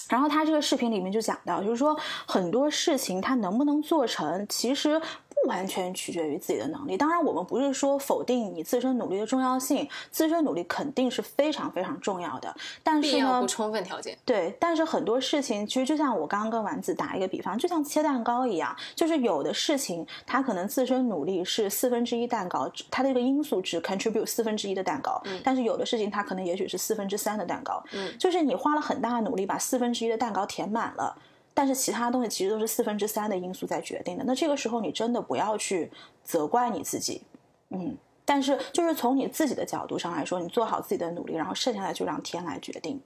[0.09, 5.01] 然后他这个视频里面就讲到，就是说很多事情他能不能做成，其实。
[5.47, 6.97] 不完全取决于自己的能力。
[6.97, 12.53] 当然，我们不是说否定你自身努力的重要性，自身努力肯定是非常非常重要的。
[12.83, 14.17] 但是呢，不充分条件。
[14.25, 25.21] 对，但是很多事情其实就像我刚刚跟丸子打一个比方，就像切蛋糕一样，就是有的事情它可能自身努力是四分之一蛋糕，它的一个因素只 contribute 四分之一的蛋糕。
[25.23, 25.39] 嗯。
[25.45, 27.81] 但是有的事情它可能也许是四分之三的蛋糕。
[27.93, 28.13] 嗯。
[28.19, 31.17] 就是你花了很大的努力把四分之一的蛋糕填满了。
[31.57, 34.23] 但是其他东西其实都是四分之三的因素在决定的。
[34.27, 35.91] 那这个时候你真的不要去
[36.23, 37.23] 责怪你自己，
[37.69, 37.97] 嗯。
[38.23, 43.01] 但是就是从你自己的角度上来说，你做好自己的努力，然后剩下的就让天来决定。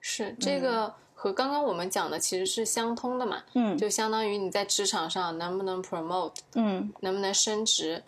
[0.00, 3.42] 是这个和刚刚我们讲的其实是相通的嘛？
[3.54, 8.02] 嗯，就相当于你在职场上能不能 promote，嗯，能不能升职，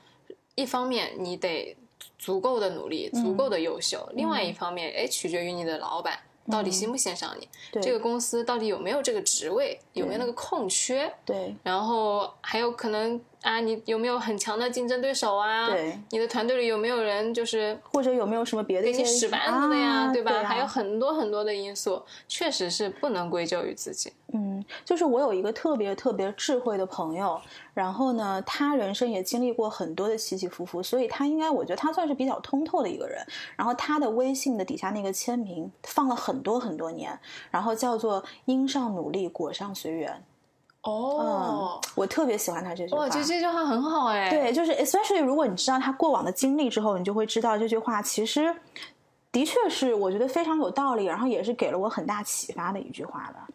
[0.56, 1.74] 一方面你得
[2.18, 6.18] 足够的努力，足够的优秀；另外一方面，哎，取决于你的老板。
[6.50, 7.48] 到底欣不欣赏你？
[7.80, 9.80] 这个公司到底有没有这个职位？
[9.92, 11.12] 有没有那个空缺？
[11.24, 15.66] 对，然后还有可能啊，你有没有很强的竞争对手啊？
[15.68, 20.12] 对，你的团队里有没有人就是或者有没有什么别的给你使绊子的呀？
[20.12, 20.32] 对吧？
[20.32, 24.12] 啊还有很多很多的因素，确实是不能归咎于自己。
[24.32, 27.40] 嗯，就是我有一个特别特别智慧的朋友，
[27.74, 33.24] 然后呢，他人生也经历过很多的起起伏伏，所以他应该，我觉得他算是比较通透的一个人。
[33.56, 37.18] 然后他的微信的底下那个签名放了很多很多年，
[37.50, 40.22] 然后叫做“因上努力，果上随缘”。
[40.82, 43.00] 哦，我特别喜欢他这句话。
[43.00, 44.30] 我觉得这句话很好哎。
[44.30, 48.54] 对，就是 especially 如果你知道他过往的经历之后，你就会知道这句话其实
[49.30, 53.54] 的确是我觉得非常有道理，然后也是给了我很大启发的一句话的。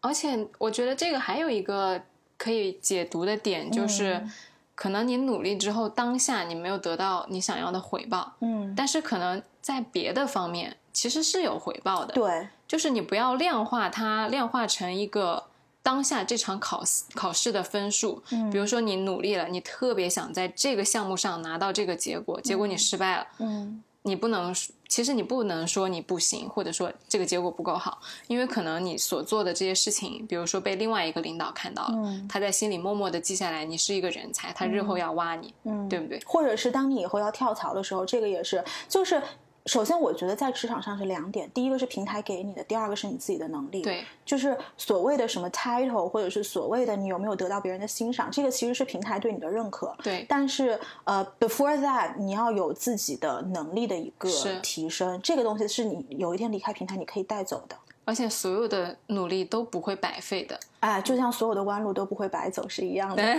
[0.00, 2.00] 而且我觉得这个还有一个
[2.36, 4.32] 可以解读的点，就是、嗯
[4.74, 15.44] 可能你努力之后，当下你没有得到你想要的回报，嗯，但是可能在别的方面其实是有回报的。，对，就是你不要量化它，量化成一个
[15.82, 18.22] 当下这场考试考试的分数。
[18.30, 18.50] 嗯。
[18.50, 23.82] 比如说你努力了，你特别想在这个项目上拿到这个结果，结果你失败了，嗯。
[24.04, 24.52] 你不能，
[24.88, 32.26] 其实你不能说你不行，或者说这个结果不够好，因为可能你所做的这些事情，比如说被另外一个领导看到了，嗯。
[32.28, 36.20] 他在心里默默的记下来，你是一个人才，他日后要挖你，嗯，对不对？
[36.26, 39.22] 或者是当你以后要跳槽的时候，这个也是，就是
[39.66, 49.94] 首先我觉得在职场上是两点，第一个是平台给你的，第二个是你自己的能力。，对，就是所谓的什么 title，或者是所谓的你有没有得到别人的欣赏，这个其实是平台对你的认可。
[50.02, 54.28] 对，但是呃，before that，你要有自己的能力的一个
[54.62, 57.76] 提升，这个东西是你有一天离开平台你可以带走的。
[58.04, 60.58] 而且所有的努力都不会白费的。
[60.80, 63.22] 哎，就像所有的弯路都不会白走是一样的。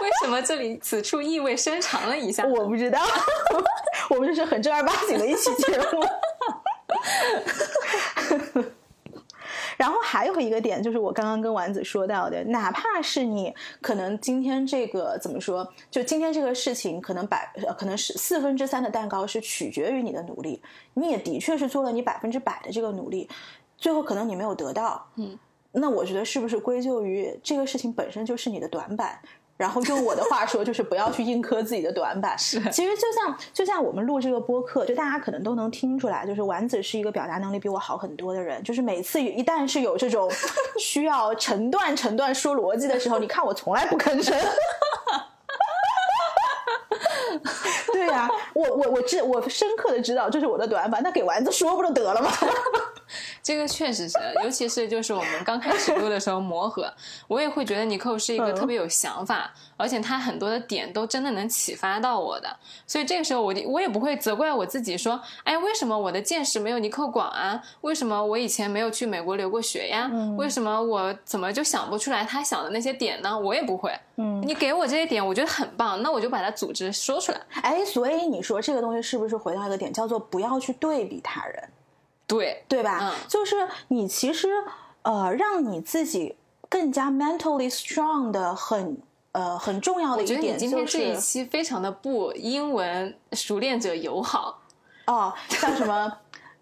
[0.00, 2.44] 为什么这里此处意味深长了一下？
[2.46, 3.00] 我不知道，
[4.10, 6.04] 我们这是很正儿八经的一期节目。
[9.76, 20.62] 然后还有一个点，就是我刚刚跟丸子说到的，哪怕是你可能今天这个怎么说，就今天这个事情，可能百呃可能是四分之三的蛋糕是取决于你的努力，
[20.94, 23.28] 你也的确是做了你百分之百的这个努力，
[23.76, 25.36] 最后可能你没有得到，嗯，
[25.72, 29.18] 那我觉得是不是归咎于这个事情本身就是你的短板？
[29.56, 32.36] 然后用我的话说，就是不要去硬磕自己的短板。
[32.36, 38.62] 是其实就像就像我们录这个播客，就大家可能都能听出来，就是丸子是一个表达能力比我好很多的人。
[38.64, 40.28] 就是每次一旦是有这种
[40.78, 44.36] 需要成段成段说逻辑的时候，你看我从来不吭声。
[47.92, 52.30] 对呀、我我我知我深刻的知道这是我的短板，那给丸子说不就得了吗？
[53.44, 56.90] 这个确实是，尤其是就是我们刚开始录的时候磨合，
[57.28, 67.62] 我也会觉得尼寇是一个嗯特别有想法，而且他很多的点都真的能启发到我的，所以这个时候我我也不会责怪我自己说，哎，为什么我的见识没有尼寇广啊？
[67.82, 70.08] 为什么我以前没有去美国留过学呀？
[70.10, 73.38] 嗯为什么我怎么就想不出来他想的那些点呢？
[73.38, 73.92] 我也不会。
[74.16, 77.40] 嗯，你给我这些点，我觉得很棒，那我就把它组织说出来。
[77.60, 81.68] 哎，所以你说这个东西是不是回到一个点，叫做不要去对比他人？
[82.26, 82.98] 对，对吧？
[83.02, 84.48] 嗯就是你其实
[85.02, 86.36] 呃，让你自己
[86.68, 88.96] 更加 mentally strong 的很
[89.32, 94.60] 呃很重要的我觉得你一点今天这一期非常的不英文熟练者友好。
[95.06, 96.10] 哦，像什么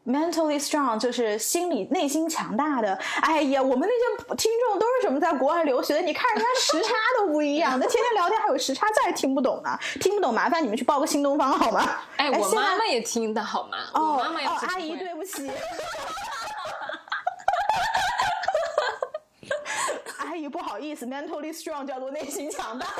[0.04, 2.98] mentally strong 就是心理内心强大的。
[3.20, 6.00] 哎呀，我们那些听众都是什么在国外留学的？
[6.00, 9.78] 你看人家时差都不一样，那天天聊天还有时差，再也听不懂呢。
[10.00, 12.00] 听不懂麻烦你们去报个新东方好吗？
[12.16, 13.78] 哎，我妈妈也听的好吗？
[13.94, 15.50] 哦我妈妈要哦，阿姨，对不起。
[20.18, 22.86] 阿姨，不好意思，mentally strong 叫做内心强大。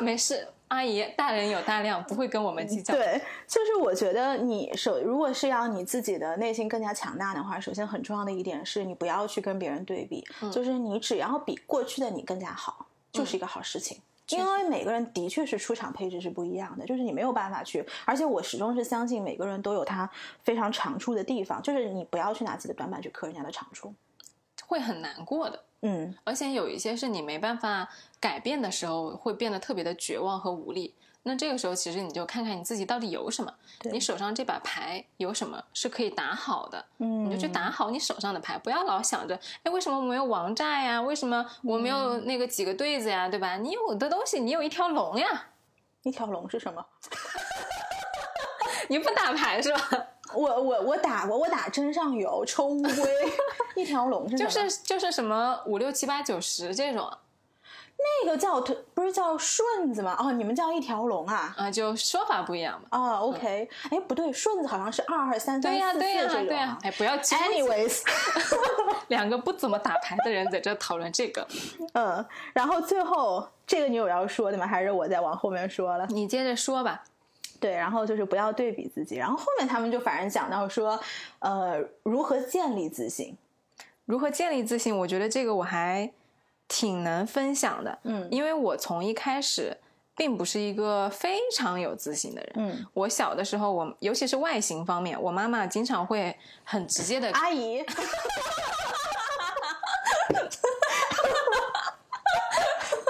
[0.00, 2.94] 没事，阿姨大人有大量，不会跟我们计较。
[2.94, 14.00] 对，就是我觉得你首如果是要你自己的内心更加强大的话，首先很重要的一点是你不要去跟别人对比，就是你只要比过去的你更加好，就是一个好事情。
[14.28, 20.08] 因为每个人的确是出场配置是不一样的，就是你没有办法去，而且我始终是相信每个人都有他
[20.42, 23.92] 非常长处的地方，就是你不要去拿自己的短板去磕人家的长处，
[24.72, 25.64] 会很难过的。
[25.82, 30.94] 嗯，而且有一些是你没办法改变的时候，会变得特别的绝望和无力。
[31.24, 41.02] 那这个时候，其实你就看看你自己到底有什么，你手上这把牌有什么是可以打好的，嗯，你就去打好你手上的牌，不要老想着，哎，为什么我没有王炸呀？
[41.02, 43.28] 为什么我没有那个几个对子呀？
[43.28, 43.58] 对吧？
[43.58, 45.48] 你有的东西，你有一条龙呀，
[46.02, 46.82] 一条龙是什么？
[48.88, 49.78] 你不打牌是吧？
[50.34, 53.32] 我我我打过，我打针上有抽乌龟，
[53.80, 57.10] 一条龙是就是就是什么五六七八九十这种。
[58.24, 58.60] 那个叫
[58.94, 60.16] 不是叫顺子吗？
[60.18, 61.54] 哦，你们叫一条龙啊？
[61.56, 62.88] 啊，就说法不一样嘛。
[62.90, 66.46] 哦，OK，哎，不对，顺子好像是二二三三四四这种。
[66.46, 67.16] 对呀，哎，不要。
[67.18, 68.00] Anyways，
[69.06, 71.46] 两个不怎么打牌的人在这讨论这个。
[71.92, 74.66] 嗯，然后最后这个你有要说的吗？
[74.66, 76.04] 还是我再往后面说了？
[76.08, 77.04] 你接着说吧。
[77.62, 79.14] 对，然后就是不要对比自己。
[79.16, 81.00] 然后后面他们就反而讲到说，
[81.38, 83.34] 呃，如何建立自信？
[84.04, 84.94] 如何建立自信？
[84.94, 86.12] 我觉得这个我还。
[86.68, 89.76] 挺能分享的，嗯，因为我从一开始
[90.16, 97.84] 并不是一个非常有自信的人，嗯，我小的时候，我尤其是外形方面，我妈妈经常会很直接的，阿姨，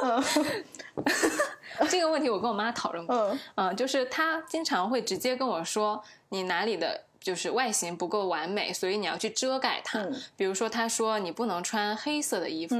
[1.91, 10.05] 这个问题我跟我妈讨论过，嗯，嗯，就是她经常会直接跟我说，你哪里的就是外形不够完美，所以你要去遮盖它，
[10.37, 12.77] 比如说她说你不能穿黑色的衣服。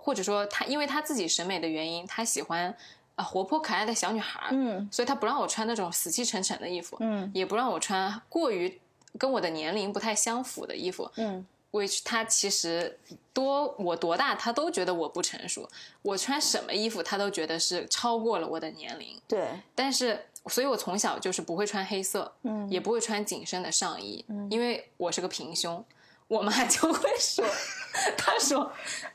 [0.00, 2.74] 或者说他因为他自己审美的原因，他喜欢
[3.16, 8.80] 啊活泼可爱的小女孩，嗯，所以他不让我穿那种死气沉沉的衣服，嗯，也不让我穿过于
[9.18, 12.98] 跟我的年龄不太相符的衣服，嗯，which 他其实
[13.32, 15.68] 多我多大他都觉得我不成熟，
[16.02, 25.84] 我穿什么衣服他都觉得是超过了我的年龄，对，但是所以我从小就是不会穿黑色，嗯，也不会穿紧身的上衣，嗯，因为我是个平胸。
[26.26, 27.42] 我妈就会说：
[28.18, 28.70] “她说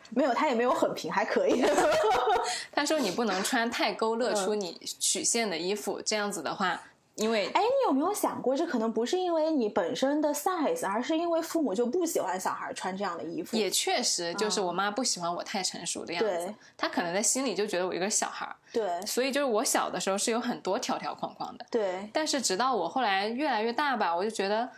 [0.09, 1.63] 没有，她也没有很平，还可以。
[2.73, 6.81] 她说你不能穿太勾勒出你曲线的衣服，这样子的话，
[7.15, 13.55] 因为哎，你有没有想过，这可能不是因为你本身的 size，而是因为父母就不喜欢小孩穿这样的衣服。
[13.55, 18.55] 也确实，就是我妈不喜欢我太成熟的样子，她可能在心里就觉得我一个小孩儿。
[18.71, 21.65] 对，所以就是我小的时候是有很多条条框框的。
[21.69, 24.69] 对，但是直到我后来越来越大吧，我就觉得。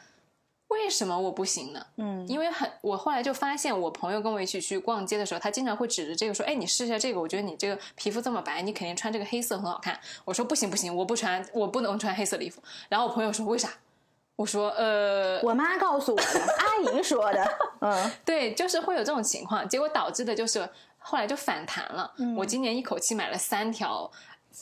[0.70, 1.86] 为什么我不行呢？
[1.98, 13.72] 嗯，因为很，我后来就发现，我朋友跟我一起去逛街的时候，他经常会指着这个说：“哎，你试一下这个，我觉得你这个皮肤这么白，你肯定穿这个黑色很好看。”我说：“不行不行，我不穿，我不能穿黑色的衣服。”然后我朋友说：“为啥？”
[14.36, 16.24] 我说：“呃，我妈告诉我的，
[16.58, 17.58] 阿姨说的。
[17.82, 22.12] 嗯，对，就是会有这种情况，结果导致的就是后来就反弹了。
[22.36, 24.12] 我今年一口气买了三条。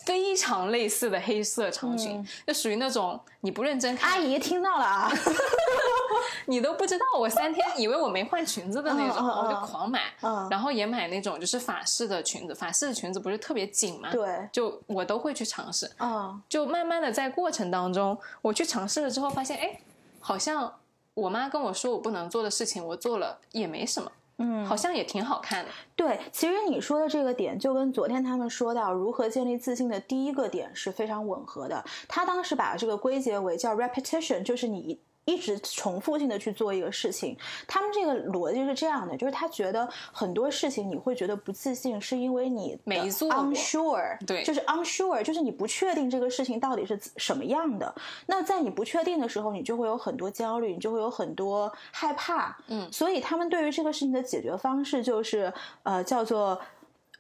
[0.06, 5.08] 非常类似的黑色长裙，就属于那种你不认真看，阿姨听到了啊，
[6.48, 10.14] 你都不知道我三天以为我没换裙子的那种，我就狂买，
[10.50, 14.12] 然后也买那种就是法式的裙子，法式的裙子不是特别紧嘛？
[14.12, 19.80] 对，就我都会去尝试，啊，就慢慢的在过程当中，我去尝试了之后，发现哎，
[20.20, 20.74] 好像
[21.14, 24.12] 我妈跟我说我不能做的事情，我做了也没什么。
[24.38, 25.70] 嗯，好像也挺好看的。
[25.96, 31.84] 对，其实你说的这个点，就跟昨天他们说到如何建立自信的第一个点是非常吻合的。
[32.08, 35.00] 他当时把这个归结为叫 repetition，就是你。
[35.26, 47.94] 一直重复性的去做一个事情，他们这个逻辑是这样的，就是他觉得很多事情你会觉得不自信，是因为你没做 unsure，对，就是 unsure，就是你不确定这个事情到底是什么样的。
[48.26, 52.58] 那在你不确定的时候，你就会有很多焦虑，你就会有很多害怕。
[52.68, 55.52] 嗯，所以他们对于这个事情的解决方式就是
[55.84, 56.60] 呃叫做。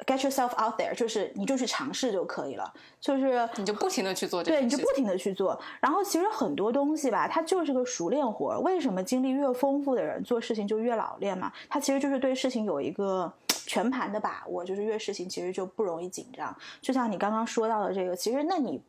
[0.08, 5.58] Get yourself out there，就是你就去尝试就可以了，就是你就不停的去做，对，你就不停的去做。
[5.80, 8.60] 然后其实很多东西吧，它就是个熟练活。
[8.62, 11.54] 为什么经历越丰富的人做事情就越老练嘛？
[11.70, 16.54] 他其实就是对事情有一个全盘的把握，就是越事情其实就不容易紧张。
[16.82, 18.82] 就像你刚刚说到的这个，其实那你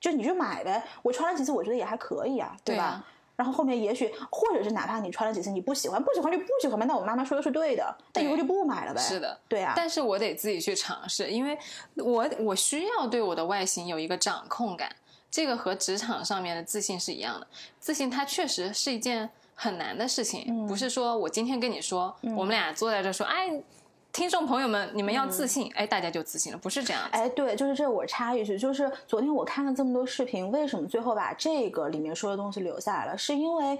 [0.00, 3.04] 就你就买呗，我穿了几次，我觉得也还可以啊，对吧？
[3.36, 6.86] 然后后面也许，或者是哪怕你穿了几次你不喜欢，不喜欢就不喜欢呗。
[6.86, 9.00] 那我妈妈说的是对的，那以后就不买了呗。
[9.00, 9.74] 是的，对啊。
[9.76, 11.58] 但是我得自己去尝试，因为
[11.96, 14.94] 我我需要对我的外形有一个掌控感。
[15.30, 17.46] 这个和职场上面的自信是一样的，
[17.80, 23.50] 自信它确实是一件很难的事情，不是说我今天跟你说，我们俩坐在这说，哎，
[24.14, 27.02] 听众朋友们，你们要自信，哎，大家就自信了，不是这样。
[27.10, 33.18] 哎，对，就是这我插一句，就是昨天我看了这么多视频，为什么最后把这个里面说的东西留下来了？
[33.18, 33.78] 是因为。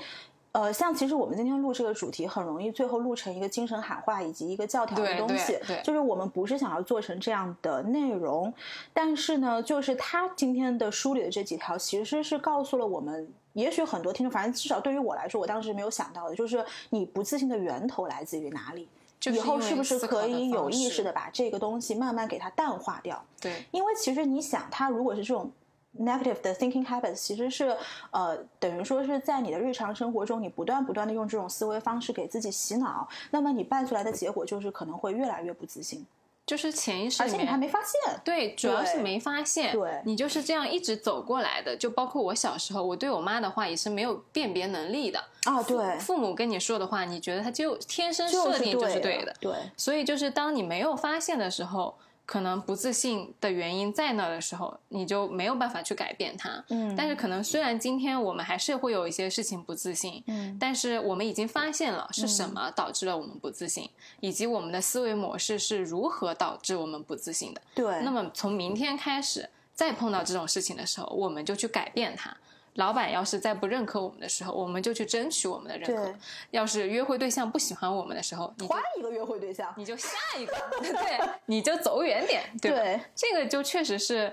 [0.51, 5.59] 呃，像其实我们今天录这个主题，很容易最后录成一个精神喊话以及一个教条的东西。
[5.67, 8.55] 对，就是我们不是想要做成这样的内容，
[8.93, 18.89] 但是呢，就是他今天的梳理的这几条，其实是告诉了我们，也许很多听众，反正至少对于我来说，我当时没有想到的，就是你不自信的源头来自于哪里，
[19.31, 23.25] 以后是不是可以有意识的把这个东西慢慢给它淡化掉？
[23.41, 25.51] 对，因为其实你想，它如果是这种。
[25.97, 27.73] negative 的 thinking habits 其实是
[28.11, 36.05] 呃等于说是在你的日常生活中，你不断不断的用这种思维方式给自己洗脑，那么你办出来的结果就是可能会越来越不自信，
[36.47, 41.77] 就是潜意识，而且你还没发现，对，主要是没发现，对，你就是这样一直走过来的。
[41.77, 51.97] 就包括我小时候，我对我妈的话也是没有辨别能力的啊，对，父母跟你说的话，你觉得他就天生设定就是对的，对，所以就是当你没有发现的时候。
[52.27, 56.65] 可能不自信的原因在那的时候，你就没有办法去改变它。
[56.69, 67.61] 嗯，但是可能虽然今天我们还是会有一些事情不自信，嗯，但是我们已经发现了是什么导致了我们不自信，以及我们的思维模式是如何导致我们不自信的。
[67.75, 72.35] 对，那么从明天开始，再碰到这种事情的时候，我们就去改变它。
[72.75, 76.13] 老板要是再不认可我们的时候，我们就去争取我们的认可。
[76.51, 80.53] 要是约会对象不喜欢我们的时候，你换一个约会对象，你就下一个，
[80.83, 83.05] 对，你就走远点，对吧？
[83.15, 84.33] 这个就确实是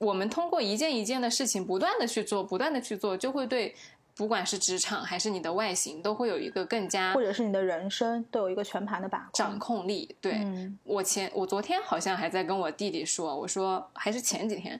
[0.00, 3.74] 我们通过一件一件的事情，不断的去做，不断的去做，就会对
[4.14, 10.14] 不管是职场还是你的外形，都会有一个更加，或者是你的人生都有一个全盘的把控掌控力。
[10.20, 10.46] 对
[10.84, 14.78] 我前我昨天好像还在跟我弟弟说，我说还是前几天，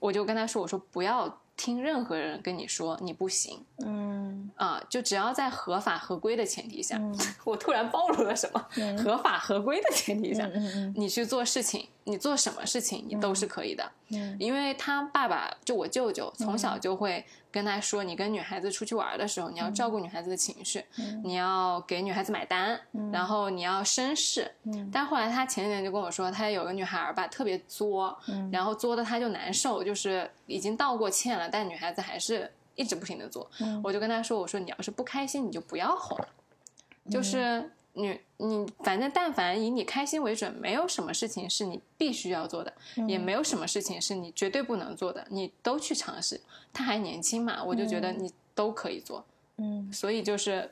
[0.00, 1.38] 我就跟他说，我说不要。
[1.56, 4.50] 听任何人跟你说你不行，嗯。
[4.56, 6.98] 啊，就只要在合法合规的前提下，
[7.44, 8.66] 我突然暴露了什么？
[8.96, 10.48] 合法合规的前提下，
[10.94, 13.90] 你去做事情，你做什么事情你都是可以的，
[14.38, 17.24] 因为他爸爸就我舅舅从小就会。
[17.48, 20.84] 跟他说，你跟女孩子出去玩的时候，你要照顾女孩子的情绪，
[21.24, 22.78] 你要给女孩子买单，
[23.10, 24.52] 然后你要绅士。
[24.92, 28.14] 但后来他前几天就跟我说，他有个女孩吧，特别作，
[28.52, 33.50] 然后作的他就难受，就是已经道过歉了，但女孩子还是一直不停的做。
[33.82, 36.18] 我就跟她说，我说你要是不开心，你就不要哄，
[37.10, 37.70] 就是。
[37.98, 42.70] 你你反正但凡以你开心为准，没有什么事情是你必须要做的，
[43.08, 46.38] 也没有什么事情是你绝对不能做的，你都去尝试。
[46.74, 49.24] 她还年轻嘛，我就觉得你都可以做。
[49.56, 50.70] 嗯，所以就是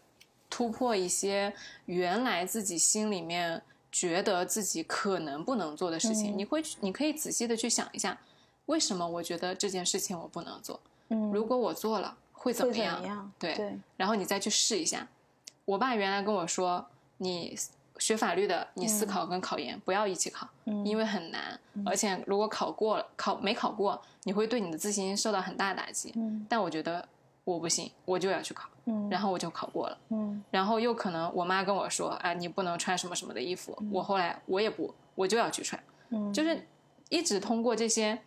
[0.50, 1.50] 突破一些
[1.86, 8.20] 原来自己心里面觉得自己可能不能做的事情，你会你可以仔细的去想一下，
[8.66, 10.80] 为什么我觉得这件事情我不能做？
[11.08, 13.32] 嗯，如果我做了会怎么样？
[13.38, 15.06] 对，然后你再去试一下。
[15.64, 16.86] 我爸原来跟我说。
[17.18, 17.56] 你
[17.98, 20.48] 学法律的，你思考跟考研不要一起考，
[20.84, 26.12] 因为很难，而且如果考过了，考没考过，你会对你的自信心受到很大打击。
[26.48, 27.08] 但我觉得
[27.44, 28.68] 我不行，我就要去考，
[29.08, 29.96] 然后我就考过了。
[30.50, 33.78] 然后又可能我妈跟我说，哎，你不能穿什么什么的衣服。
[33.92, 35.80] 我后来我也不，我就要去穿。
[36.32, 36.66] 就是
[37.10, 38.20] 一直通过这些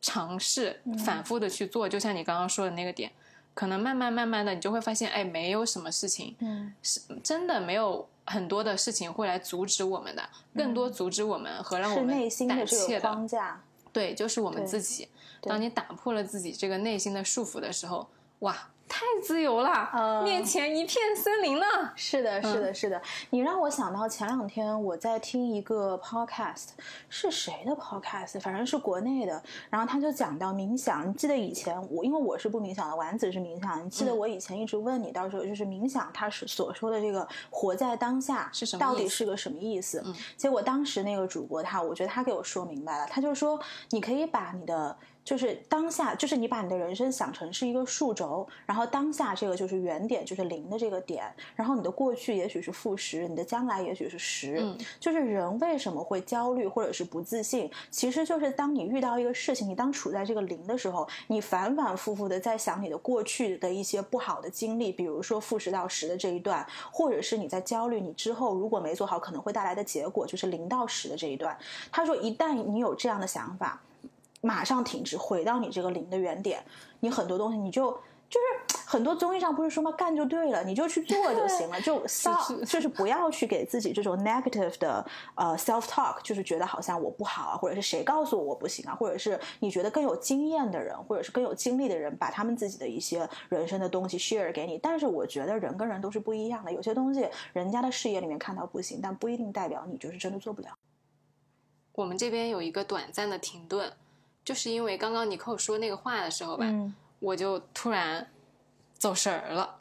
[0.00, 3.10] 尝试，反复的去做，就像你刚刚说的那个点。
[3.54, 10.22] 可能慢慢慢慢的，你就会发现，哎，没有什么事情，嗯，是真的没有很多的事情会来阻止我们的，
[10.54, 13.60] 更多阻止我们和让我们胆怯的框架，
[13.92, 15.08] 对，就是我们自己。
[15.42, 18.08] 当你打破了自己这个内心的束缚的时候，
[18.40, 18.68] 哇！
[18.88, 21.66] 太自由了，面前一片森林呢。
[21.94, 23.00] 是的，是的，是的。
[23.30, 26.68] 你让我想到前两天我在听一个 podcast，
[27.08, 28.40] 是谁的 podcast？
[28.40, 29.40] 反正是国内的。
[29.68, 31.08] 然后他就讲到冥想。
[31.08, 33.84] 你记得以前我，因为我是不冥想的，丸子是冥想。
[33.84, 38.80] 你记得我以前一直问你，到时候就是冥想，他是所说的这个活在当下是什么？
[38.80, 40.02] 到底是个什么意思？
[40.36, 43.06] 结果当时那个主播他，我觉得他给我说明白了。
[43.10, 43.60] 他就说，
[43.90, 44.96] 你可以把你的。
[45.28, 54.56] 就是当下，就是你把你的人生想成是一个数轴，然后当下这个就是原点，就是零的这个点，然后你的过去也许是负十，你的将来也许是十。
[54.58, 71.54] 嗯，就是人为什么会焦虑或者是不自信，其实就是当你遇到一个事情，你当处在这个零的时候，你反反复复的在想你的过去的一些不好的经历，比如说负十到十的这一段，或者是你在焦虑你之后如果没做好可能会带来的结果，就是零到十的这一段。
[71.92, 73.78] 他说，一旦你有这样的想法。
[74.40, 76.64] 马上停止，回到你这个零的原点，
[77.00, 77.90] 你很多东西你就
[78.30, 94.78] 就是很多综艺上不是说嘛，干就对了，你就去做就行了，就 stop，就是不要去给自己这种 negative 的呃 self talk，就是觉得好像我不好啊，或者是谁告诉我我不行啊，或者是你觉得更有经验的人，或者是更有经历的人，把他们自己的一些人生的东西 share 给你。
[94.78, 100.68] 但是我觉得人跟人都是不一样的，有些东西人家的视野里面看到不行，但不一定代表你就是真的做不了。
[101.94, 103.92] 我们这边有一个短暂的停顿，
[104.48, 106.64] 就是因为刚刚尼寇说那个话的时候吧。
[107.20, 108.24] 我就突然
[108.96, 109.74] 走神儿了，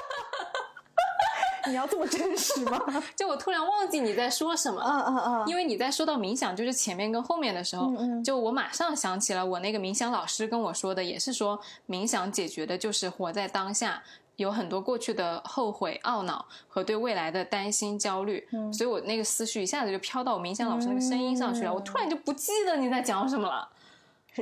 [1.68, 2.80] 你要这么真实吗？
[3.14, 7.92] 就我突然忘记你在说什么，嗯嗯嗯，因为你在说到冥想，就是前面跟后面的时候，
[8.24, 14.02] 就我马上想起了我那个冥想老师跟我说的，也是说冥想解决的就是活在当下，
[14.40, 23.68] 有很多过去的后悔、懊恼和对未来的担心、焦虑，所以我那个思绪一下子就飘到我冥想老师那个声音上去了，我突然就不记得你在讲什么了。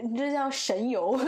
[0.03, 1.18] 你这叫神游，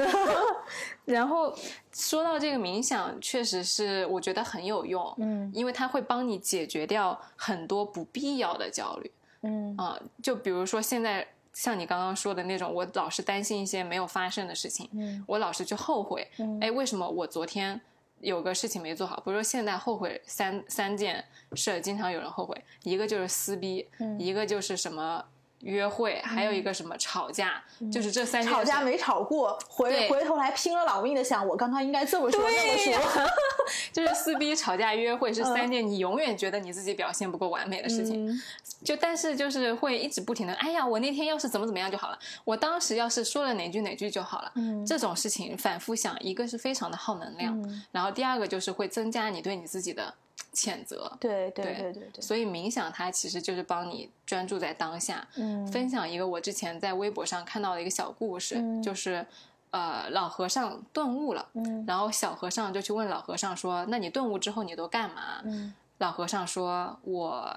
[1.07, 1.53] 然后
[1.93, 9.11] 说到这个冥想，确实是我觉得很有用，嗯，因为它会帮你解决掉很多不必要的焦虑，
[9.43, 9.75] 嗯。
[9.79, 17.81] 啊，就比如说现在像你刚刚说的那种，我老是担心一些没有发生的事情，嗯，我老是去后悔，哎，为什么我昨天
[18.21, 19.17] 有个事情没做好？
[19.17, 25.25] 比如说现在后悔三三件事，经常有人后悔，一个就是撕逼，一个就是什么。
[25.61, 33.25] 约会还有一个什么吵架，就是这三吵架没吵过，回回头来拼了老命的想，我刚刚应该这么说那么说，
[33.93, 38.41] 就是撕逼、吵架、约会是三件你永远觉得你自己表现不够完美的事情。
[38.83, 44.51] 就但是就是会一直不停的，哎呀，我那天要是怎么怎么样就好了，我当时要是说了哪句哪句就好了。
[44.87, 50.15] 这种事情反复想，一个是非常的耗能量，然后第二个就是会增加你对你自己的。
[50.53, 55.27] 谴责，对对对对对，所以冥想它其实就是帮你专注在当下。
[55.37, 59.25] 嗯，分享一个我之前在微博上看到的一个小故事，就是
[59.71, 67.57] 呃老和尚顿悟了，嗯，然后小和尚就去问老和尚说：“那你顿悟之后你都干嘛？”嗯，老和尚说：“我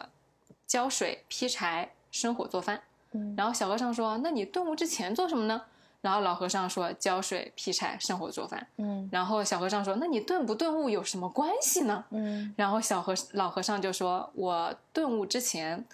[0.68, 2.82] 浇水、劈柴、生火做饭。”
[3.14, 5.62] 嗯，然后小和尚说：“那你顿悟之前做什么呢？”
[6.04, 15.86] 然后老和尚说：“浇水、劈柴、生火做饭。”嗯，然后小和尚说：“那你顿不顿悟有什么关系呢？”嗯，然后小和老和尚就说：“我顿悟之前，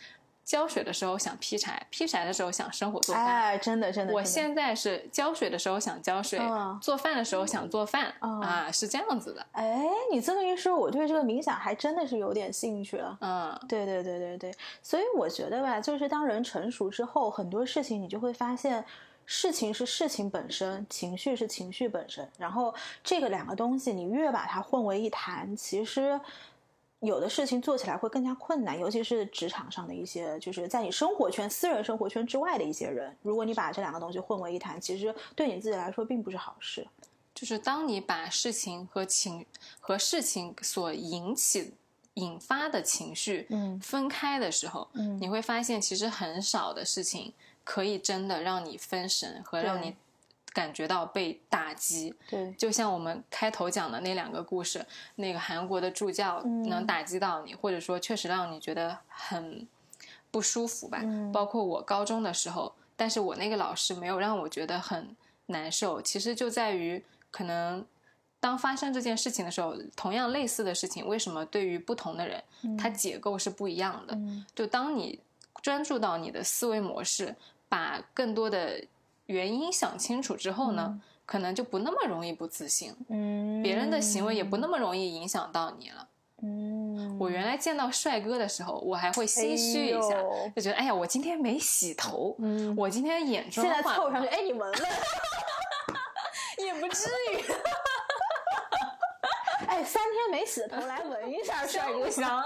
[0.44, 3.24] 浇水的时候想劈柴，劈柴的时候想生火做饭。
[3.24, 4.12] 哎，真的真的。
[4.12, 6.40] 我现在是浇水的时候想浇水，
[6.82, 9.46] 做饭的时候想做饭啊，是这样子的。
[9.52, 13.16] 哎，你这么一说，我对这个冥想还真的是有点兴趣了。
[13.22, 14.52] 嗯，对对对对对。
[14.82, 18.84] 所以我觉得吧，就是当人成熟之后，很多事情你就会发现。
[19.32, 22.28] 事情是事情本身，情绪是情绪本身。
[22.40, 22.74] 然后
[23.04, 26.20] 这个两个东西，你越把它混为一谈，其实
[27.00, 28.78] 有的事情做起来会更加困难。
[28.80, 36.88] 尤其是职场上的一些，就是在你生活圈、私人生活圈之外的一些人，如果你把这两个东西混为一谈，其实对你自己来说并不是好事。
[37.36, 39.46] 就是当你把事情和情
[39.80, 41.72] 和事情所引起、
[42.16, 47.32] 引发的情绪嗯分开的时候，嗯，你会发现其实很少的事情。
[47.70, 49.96] 可以真的让你分神和让你
[50.52, 54.84] 感觉到被打击，对，就像我们开头讲的那两个故事，
[55.18, 59.68] 那个韩国的助教能打击到你，或者说确实让你觉得很
[60.32, 61.04] 不舒服吧。
[61.32, 65.16] 包括我高中的时候，但是我那个老师没有让我觉得很
[65.46, 66.02] 难受。
[66.02, 67.86] 其实就在于，可能
[68.40, 72.44] 当发生这件事情的时候，同样类似的事情，为什么对于不同的人，
[72.80, 74.18] 它结构是不一样的？
[74.56, 75.20] 就当你
[75.62, 77.36] 专注到你的思维模式。
[77.70, 78.84] 把更多的
[79.28, 82.94] 原因想清楚之后呢，可能就不那么容易不自信。
[83.08, 86.08] 嗯，别人的行为也不那么容易影响到你了。
[86.42, 90.16] 嗯，我原来见到帅哥的时候，我还会心虚一下，
[90.56, 94.82] 就觉得哎呀，我今天没洗头，嗯，我今天眼妆现在凑上去，哎，你闻闻，
[96.66, 97.44] 也不至于。
[99.68, 102.42] 哎，三天没洗头，来闻一下 帅哥香。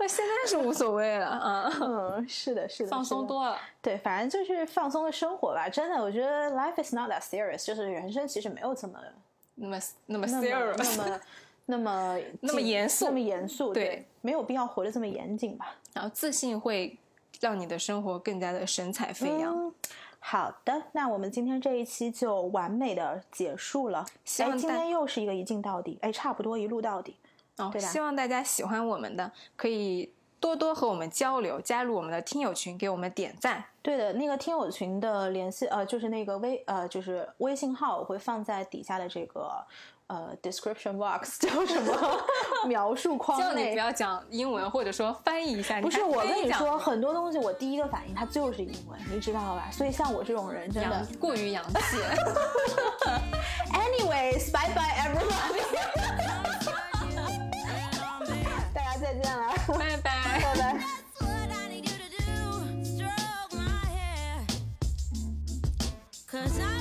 [0.00, 3.58] 那现在是无所谓了啊， 嗯，是的，是的，放松多了。
[3.82, 5.68] 对，反正就是放松的生活吧。
[5.68, 8.98] 真的，我觉得 life is not that serious，就是人生其实没有这么
[9.56, 11.20] 那么那么 serious，那么
[11.66, 13.74] 那么 那么严肃，那么严肃。
[13.74, 15.76] 对，没有必要活得这么严谨吧。
[15.92, 16.96] 然后自信会
[17.38, 19.70] 让你的生活更加的神采飞扬。
[20.18, 24.06] 好的，那我们今天这一期就完美的结束了。
[24.38, 27.16] 哎，今天又是一个一镜到底，哎，差不多一路到底。
[27.60, 33.64] 哦，希望大家喜欢我们的，可以多多和我们交流，加入我们的听友群，给我们点赞。
[33.82, 39.64] 对的，那个听友群的联系，呃，就是那个微，呃，就是微信号，我会放在底下的这个
[40.06, 42.20] 呃 description box， 叫什么
[42.68, 45.80] 描述框叫你不要讲英文，或者说翻译一下。
[45.80, 49.70] 不是，我跟你说，很多东西我第一个反应它就是英文，你知道吧？
[49.72, 51.96] 所以像我这种人，真的过于洋气。
[53.72, 56.28] Anyways，bye bye everybody，
[59.22, 60.80] 见了，拜拜，拜拜。
[66.30, 66.79] Cause I